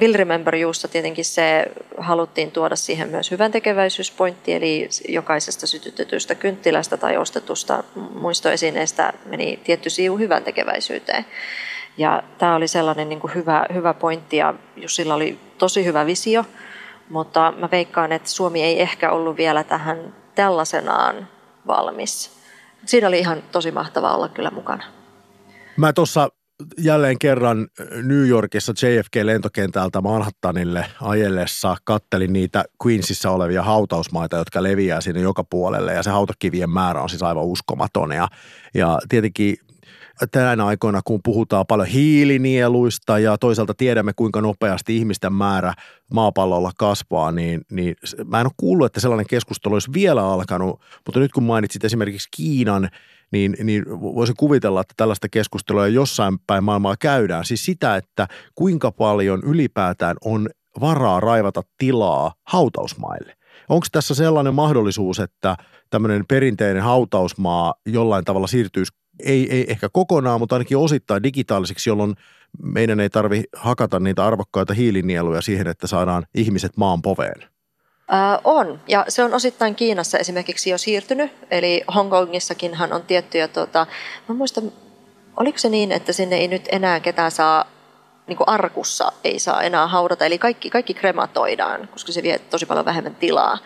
[0.01, 6.97] Will Remember Youssa tietenkin se haluttiin tuoda siihen myös hyvän tekeväisyyspointti, eli jokaisesta sytytetystä kynttilästä
[6.97, 11.26] tai ostetusta muistoesineestä meni tietty siivu hyvän tekeväisyyteen.
[11.99, 16.45] Ja tämä oli sellainen niin kuin hyvä, hyvä pointti ja Jussilla oli tosi hyvä visio,
[17.09, 21.28] mutta mä veikkaan, että Suomi ei ehkä ollut vielä tähän tällaisenaan
[21.66, 22.30] valmis.
[22.86, 24.84] Siinä oli ihan tosi mahtavaa olla kyllä mukana.
[25.76, 26.28] Mä tuossa
[26.78, 27.68] jälleen kerran
[28.02, 35.94] New Yorkissa JFK-lentokentältä Manhattanille ajellessa kattelin niitä Queensissä olevia hautausmaita, jotka leviää sinne joka puolelle.
[35.94, 38.12] Ja se hautakivien määrä on siis aivan uskomaton.
[38.12, 38.28] Ja,
[38.74, 39.56] ja tietenkin
[40.30, 45.74] tänä aikoina, kun puhutaan paljon hiilinieluista ja toisaalta tiedämme, kuinka nopeasti ihmisten määrä
[46.12, 47.94] maapallolla kasvaa, niin, niin
[48.26, 52.28] mä en ole kuullut, että sellainen keskustelu olisi vielä alkanut, mutta nyt kun mainitsit esimerkiksi
[52.36, 52.88] Kiinan
[53.33, 57.45] niin, niin voisin kuvitella, että tällaista keskustelua jossain päin maailmaa käydään.
[57.45, 60.49] Siis sitä, että kuinka paljon ylipäätään on
[60.80, 63.37] varaa raivata tilaa hautausmaille.
[63.68, 65.57] Onko tässä sellainen mahdollisuus, että
[65.91, 68.93] tämmöinen perinteinen hautausmaa jollain tavalla siirtyisi,
[69.24, 72.14] ei, ei ehkä kokonaan, mutta ainakin osittain digitaaliseksi, jolloin
[72.62, 77.51] meidän ei tarvi hakata niitä arvokkaita hiilinieluja siihen, että saadaan ihmiset maan poveen?
[78.44, 83.86] On, ja se on osittain Kiinassa esimerkiksi jo siirtynyt, eli Hongkongissakinhan on tiettyjä, tota,
[84.28, 84.72] mä muistan,
[85.36, 87.64] oliko se niin, että sinne ei nyt enää ketään saa
[88.26, 92.66] niin kuin arkussa ei saa enää haudata, eli kaikki, kaikki krematoidaan, koska se vie tosi
[92.66, 93.58] paljon vähemmän tilaa,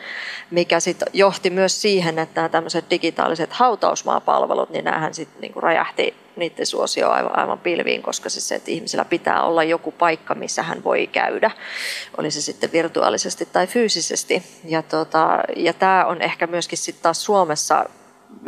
[0.51, 6.26] mikä sitten johti myös siihen, että nämä tämmöiset digitaaliset hautausmaapalvelut, niin näähän sitten niin räjähti
[6.37, 10.63] niiden suosio aivan, aivan pilviin, koska siis se, että ihmisellä pitää olla joku paikka, missä
[10.63, 11.51] hän voi käydä,
[12.19, 14.43] oli se sitten virtuaalisesti tai fyysisesti.
[14.65, 17.85] Ja, tota, ja tämä on ehkä myöskin sitten taas Suomessa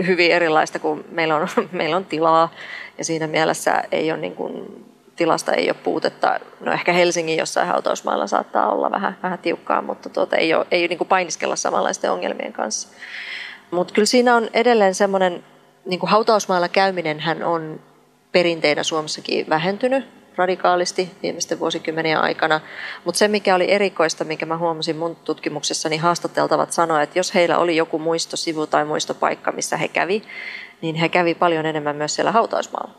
[0.06, 2.54] hyvin erilaista, kun meillä on, meillä on tilaa
[2.98, 4.84] ja siinä mielessä ei ole niin kuin
[5.18, 6.40] tilasta ei ole puutetta.
[6.60, 10.88] No ehkä Helsingin jossain hautausmailla saattaa olla vähän, vähän tiukkaa, mutta tuota, ei, ole, ei
[10.88, 12.88] niin kuin painiskella samanlaisten ongelmien kanssa.
[13.70, 15.44] Mutta kyllä siinä on edelleen semmoinen,
[15.88, 17.80] niin kuin hautausmailla käyminen hän on
[18.32, 20.04] perinteinä Suomessakin vähentynyt
[20.36, 22.60] radikaalisti viimeisten vuosikymmenien aikana.
[23.04, 27.58] Mutta se, mikä oli erikoista, mikä mä huomasin mun tutkimuksessani, haastateltavat sanoa, että jos heillä
[27.58, 30.22] oli joku muistosivu tai muistopaikka, missä he kävi,
[30.82, 32.94] niin he kävi paljon enemmän myös siellä hautausmaalla.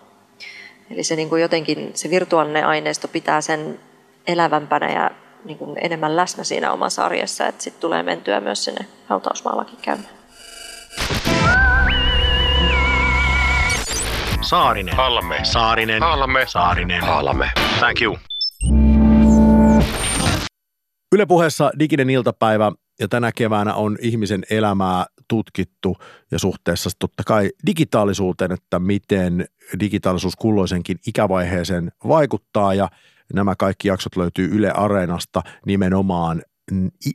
[0.92, 3.80] Eli se niin kuin jotenkin se virtuaalinen aineisto pitää sen
[4.28, 5.12] elävämpänä ja
[5.46, 10.20] niin kuin enemmän läsnä siinä omassa arjessa, että sitten tulee mentyä myös sinne hautausmaallakin käymään.
[14.50, 14.96] Saarinen.
[14.96, 15.40] Halme.
[15.44, 16.02] Saarinen.
[16.02, 16.46] Halme.
[16.48, 17.02] Saarinen.
[17.02, 17.52] Halme.
[17.80, 18.18] Thank you.
[21.16, 25.98] Yle puheessa diginen iltapäivä ja tänä keväänä on ihmisen elämää tutkittu
[26.32, 29.46] ja suhteessa totta kai digitaalisuuteen, että miten
[29.80, 32.90] digitaalisuus kulloisenkin ikävaiheeseen vaikuttaa ja
[33.34, 36.42] nämä kaikki jaksot löytyy Yle Areenasta nimenomaan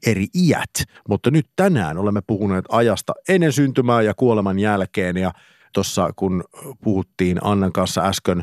[0.07, 5.33] eri iät, mutta nyt tänään olemme puhuneet ajasta ennen syntymää ja kuoleman jälkeen ja
[5.75, 6.45] tuossa kun
[6.83, 8.43] puhuttiin Annan kanssa äsken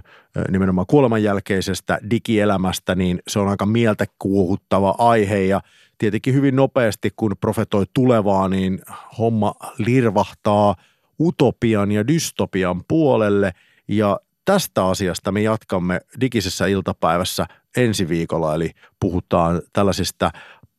[0.52, 5.40] nimenomaan kuoleman jälkeisestä digielämästä, niin se on aika mieltä kuohuttava aihe.
[5.40, 5.62] Ja
[5.98, 8.82] tietenkin hyvin nopeasti, kun profetoi tulevaa, niin
[9.18, 10.76] homma lirvahtaa
[11.20, 13.52] utopian ja dystopian puolelle.
[13.88, 17.46] Ja tästä asiasta me jatkamme digisessä iltapäivässä
[17.78, 20.32] ensi viikolla, eli puhutaan tällaisista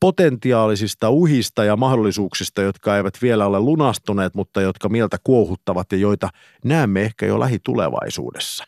[0.03, 6.28] potentiaalisista uhista ja mahdollisuuksista, jotka eivät vielä ole lunastuneet, mutta jotka mieltä kuohuttavat ja joita
[6.64, 8.64] näemme ehkä jo lähitulevaisuudessa.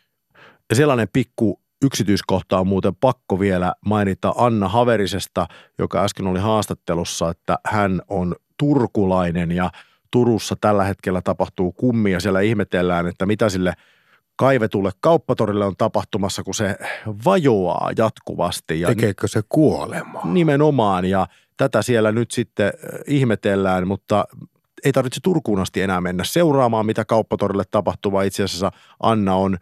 [0.70, 5.46] Ja sellainen pikku yksityiskohta on muuten pakko vielä mainita Anna Haverisesta,
[5.78, 9.70] joka äsken oli haastattelussa, että hän on turkulainen ja
[10.10, 12.20] Turussa tällä hetkellä tapahtuu kummia.
[12.20, 13.72] Siellä ihmetellään, että mitä sille
[14.36, 16.76] kaivetulle kauppatorille on tapahtumassa, kun se
[17.24, 18.80] vajoaa jatkuvasti.
[18.80, 20.20] Ja Tekeekö se kuolema?
[20.24, 21.26] Nimenomaan ja
[21.56, 22.72] tätä siellä nyt sitten
[23.06, 24.24] ihmetellään, mutta
[24.84, 28.70] ei tarvitse Turkuun asti enää mennä seuraamaan, mitä kauppatorille tapahtuu, vaan itse asiassa
[29.02, 29.58] Anna on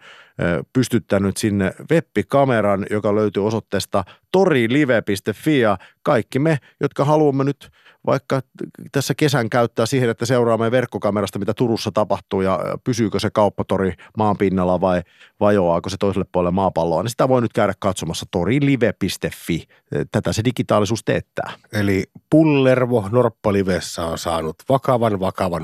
[0.72, 7.70] pystyttänyt sinne webbikameran, joka löytyy osoitteesta torilive.fi ja kaikki me, jotka haluamme nyt
[8.06, 8.40] vaikka
[8.92, 14.38] tässä kesän käyttää siihen, että seuraamme verkkokamerasta, mitä Turussa tapahtuu ja pysyykö se kauppatori maan
[14.38, 15.02] pinnalla vai
[15.40, 19.64] vajoaako se toiselle puolelle maapalloa, niin sitä voi nyt käydä katsomassa torilive.fi.
[20.12, 21.52] Tätä se digitaalisuus teettää.
[21.72, 25.62] Eli Pullervo Norppalivessä on saanut vakavan vakavan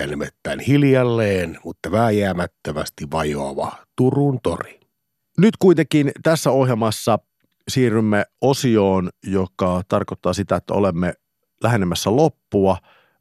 [0.00, 4.80] ja nimittäin hiljalleen, mutta vääjäämättömästi vajoava Turun tori.
[5.38, 7.18] Nyt kuitenkin tässä ohjelmassa
[7.68, 11.14] siirrymme osioon, joka tarkoittaa sitä, että olemme
[11.62, 12.76] lähenemässä loppua,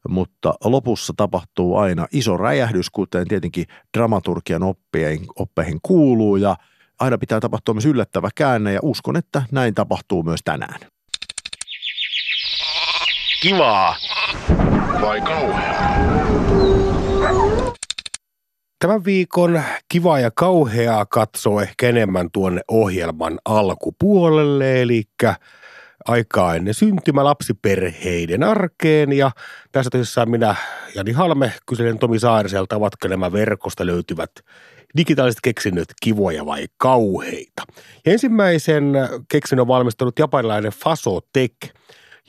[0.09, 3.65] mutta lopussa tapahtuu aina iso räjähdys, kuten tietenkin
[3.97, 6.55] dramaturgian oppeihin, oppeihin kuuluu ja
[6.99, 10.80] aina pitää tapahtua myös yllättävä käänne ja uskon, että näin tapahtuu myös tänään.
[13.41, 13.95] Kivaa.
[15.01, 16.76] Vai kauhea?
[18.80, 25.03] Tämän viikon kiva ja kauheaa katsoo ehkä enemmän tuonne ohjelman alkupuolelle, eli
[26.07, 29.13] aikaa ennen syntymä lapsiperheiden arkeen.
[29.13, 29.32] Ja
[29.71, 30.55] tässä tosissaan minä,
[30.95, 34.32] Jani Halme, kyselen Tomi Saariselta, ovatko nämä verkosta löytyvät
[34.97, 37.63] digitaaliset keksinnöt kivoja vai kauheita.
[38.05, 38.93] Ja ensimmäisen
[39.32, 41.73] keksinnön on valmistanut japanilainen Fasotech,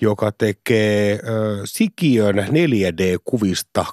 [0.01, 1.20] joka tekee äh,
[1.64, 3.84] sikiön 4D-kuvista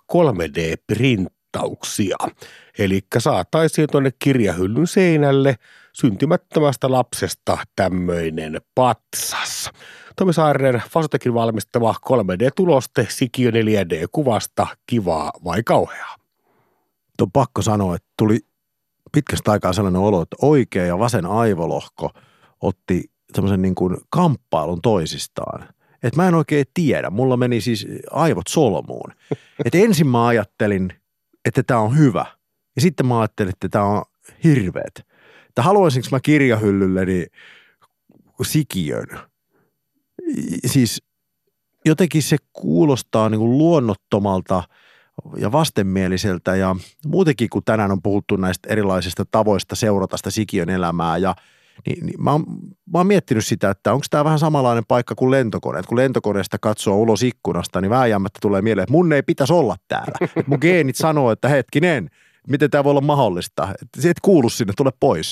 [1.55, 2.31] 3D-printtauksia.
[2.79, 5.55] Eli saataisiin tuonne kirjahyllyn seinälle–
[5.95, 9.71] syntymättömästä lapsesta tämmöinen patsas.
[10.15, 16.15] Tomi Saarinen, Fasotekin valmistava 3D-tuloste Sikiö 4D-kuvasta, kivaa vai kauheaa?
[17.21, 18.39] On pakko sanoa, että tuli
[19.11, 22.11] pitkästä aikaa sellainen olo, että oikea ja vasen aivolohko
[22.61, 23.03] otti
[23.33, 25.67] semmoisen niin kuin kamppailun toisistaan.
[26.03, 27.09] Että mä en oikein tiedä.
[27.09, 29.11] Mulla meni siis aivot solmuun.
[29.65, 30.93] Että ensin mä ajattelin,
[31.45, 32.25] että tämä on hyvä.
[32.75, 34.03] Ja sitten mä ajattelin, että tämä on
[34.43, 35.05] hirveet
[35.55, 37.25] että haluaisinko mä kirjahyllylleni
[38.43, 39.07] sikiön.
[40.65, 41.03] Siis
[41.85, 44.63] jotenkin se kuulostaa niin kuin luonnottomalta
[45.37, 46.75] ja vastenmieliseltä ja
[47.05, 51.35] muutenkin kun tänään on puhuttu näistä erilaisista tavoista seurata sitä sikiön elämää ja
[51.87, 52.43] Niin, niin mä, oon,
[52.93, 55.79] mä oon miettinyt sitä, että onko tämä vähän samanlainen paikka kuin lentokone.
[55.79, 59.75] Et kun lentokoneesta katsoo ulos ikkunasta, niin vääjäämättä tulee mieleen, että mun ei pitäisi olla
[59.87, 60.17] täällä.
[60.35, 62.09] Et mun geenit sanoo, että hetkinen,
[62.47, 63.67] miten tämä voi olla mahdollista.
[63.81, 65.31] että Se et kuulu sinne, tule pois.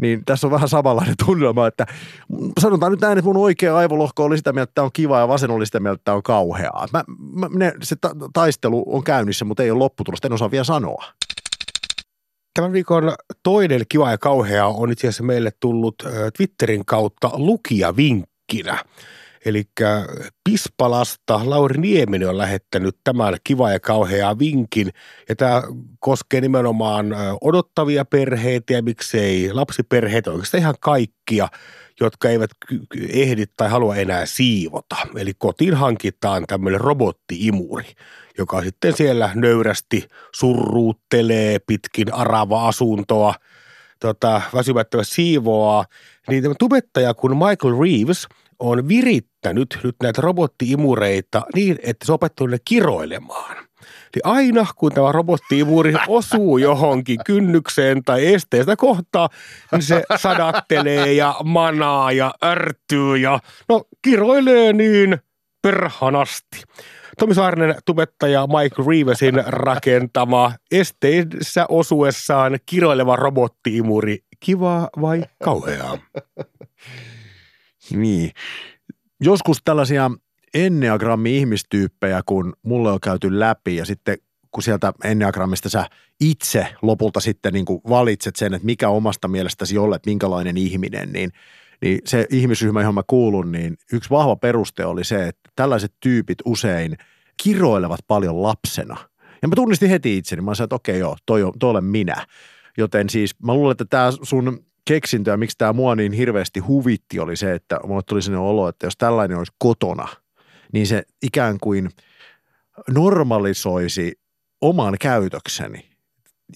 [0.00, 1.86] niin tässä on vähän samanlainen tunnelma, että
[2.60, 5.28] sanotaan nyt näin, että mun oikea aivolohko oli sitä mieltä, että tämä on kiva ja
[5.28, 6.86] vasen oli sitä mieltä, että tämä on kauheaa.
[6.92, 10.64] Mä, mä, ne, se ta- taistelu on käynnissä, mutta ei ole lopputulosta, en osaa vielä
[10.64, 11.04] sanoa.
[12.54, 15.94] Tämän viikon toinen kiva ja kauhea on itse asiassa meille tullut
[16.36, 18.84] Twitterin kautta lukijavinkkinä.
[19.44, 19.64] Eli
[20.44, 24.90] Pispalasta Lauri Nieminen on lähettänyt tämän kiva ja kauheaa vinkin.
[25.28, 25.62] Ja tämä
[26.00, 27.06] koskee nimenomaan
[27.40, 31.48] odottavia perheitä ja miksei lapsiperheitä, oikeastaan ihan kaikkia,
[32.00, 32.50] jotka eivät
[33.08, 34.96] ehdi tai halua enää siivota.
[35.16, 37.86] Eli kotiin hankitaan tämmöinen robottiimuri,
[38.38, 43.34] joka sitten siellä nöyrästi surruuttelee pitkin arava-asuntoa,
[44.00, 45.84] tota, väsymättömästi siivoaa.
[46.28, 48.28] Niin tämä tubettaja kun Michael Reeves
[48.58, 53.56] on virittänyt nyt näitä robottiimureita niin, että se on opettanut ne kiroilemaan.
[54.14, 59.28] Eli aina kun tämä robottiimuri osuu johonkin kynnykseen tai esteestä kohtaa,
[59.72, 65.18] niin se sadattelee ja manaa ja ärtyy ja no kiroilee niin
[65.62, 66.62] perhanasti.
[67.18, 74.18] Tomi Saarinen tubettaja Mike Reevesin rakentama esteissä osuessaan kiroileva robottiimuri.
[74.40, 75.98] Kiva vai kauheaa?
[77.90, 78.30] Niin.
[79.20, 80.10] Joskus tällaisia
[80.54, 84.18] enneagrammi-ihmistyyppejä, kun mulle on käyty läpi ja sitten
[84.50, 85.86] kun sieltä enneagrammista sä
[86.20, 91.30] itse lopulta sitten niin kuin valitset sen, että mikä omasta mielestäsi olet, minkälainen ihminen, niin,
[91.84, 96.38] niin se ihmisryhmä, johon mä kuulun, niin yksi vahva peruste oli se, että tällaiset tyypit
[96.44, 96.96] usein
[97.42, 98.96] kiroilevat paljon lapsena.
[99.42, 102.26] Ja mä tunnistin heti itseni, mä sanoin, että okei joo, toi, on, toi olen minä.
[102.78, 107.20] Joten siis mä luulen, että tämä sun keksintö ja miksi tämä mua niin hirveästi huvitti
[107.20, 110.08] oli se, että mulle tuli sellainen olo, että jos tällainen olisi kotona,
[110.72, 111.90] niin se ikään kuin
[112.90, 114.20] normalisoisi
[114.60, 115.93] oman käytökseni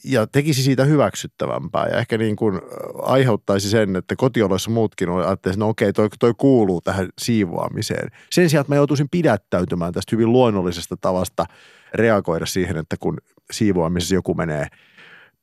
[0.04, 2.60] ja tekisi siitä hyväksyttävämpää ja ehkä niin kuin
[3.02, 8.10] aiheuttaisi sen, että kotioloissa muutkin ajattelivat, että no okei, toi, toi kuuluu tähän siivoamiseen.
[8.30, 11.46] Sen sijaan, että mä joutuisin pidättäytymään tästä hyvin luonnollisesta tavasta
[11.94, 13.18] reagoida siihen, että kun
[13.50, 14.66] siivoamisessa joku menee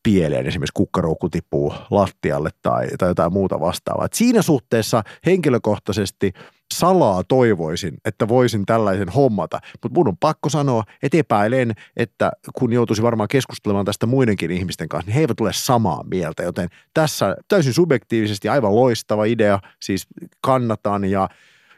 [0.03, 4.05] pieleen, esimerkiksi kukkaruukku tippuu lattialle tai, tai jotain muuta vastaavaa.
[4.05, 6.33] Et siinä suhteessa henkilökohtaisesti
[6.73, 12.73] salaa toivoisin, että voisin tällaisen hommata, mutta mun on pakko sanoa, että epäilen, että kun
[12.73, 17.35] joutuisi varmaan keskustelemaan tästä muidenkin ihmisten kanssa, niin he eivät tule samaa mieltä, joten tässä
[17.47, 20.07] täysin subjektiivisesti aivan loistava idea, siis
[20.41, 21.29] kannatan ja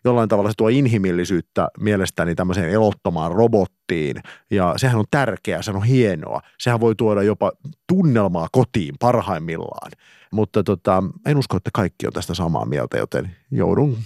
[0.05, 4.15] jollain tavalla se tuo inhimillisyyttä mielestäni tämmöiseen elottomaan robottiin.
[4.51, 6.41] Ja sehän on tärkeää, se on hienoa.
[6.59, 7.51] Sehän voi tuoda jopa
[7.87, 9.91] tunnelmaa kotiin parhaimmillaan,
[10.31, 13.97] mutta tota, en usko, että kaikki on tästä samaa mieltä, joten joudun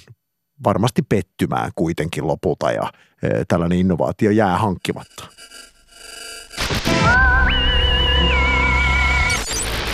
[0.63, 2.91] varmasti pettymään kuitenkin lopulta ja
[3.23, 5.23] e, tällainen innovaatio jää hankkimatta.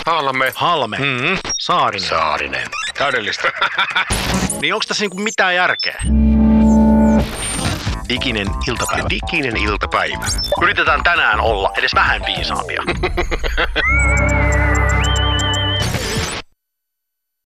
[0.06, 0.52] Halme.
[0.54, 0.98] Halme.
[0.98, 1.38] Mm-hmm.
[1.58, 2.08] Saarinen.
[2.08, 2.66] Saarinen.
[2.98, 3.52] Täydellistä.
[4.62, 6.02] Niin onko tässä niinku mitään järkeä?
[8.08, 9.08] Diginen iltapäivä.
[9.10, 10.26] Diginen iltapäivä.
[10.62, 12.82] Yritetään tänään olla edes vähän viisaampia.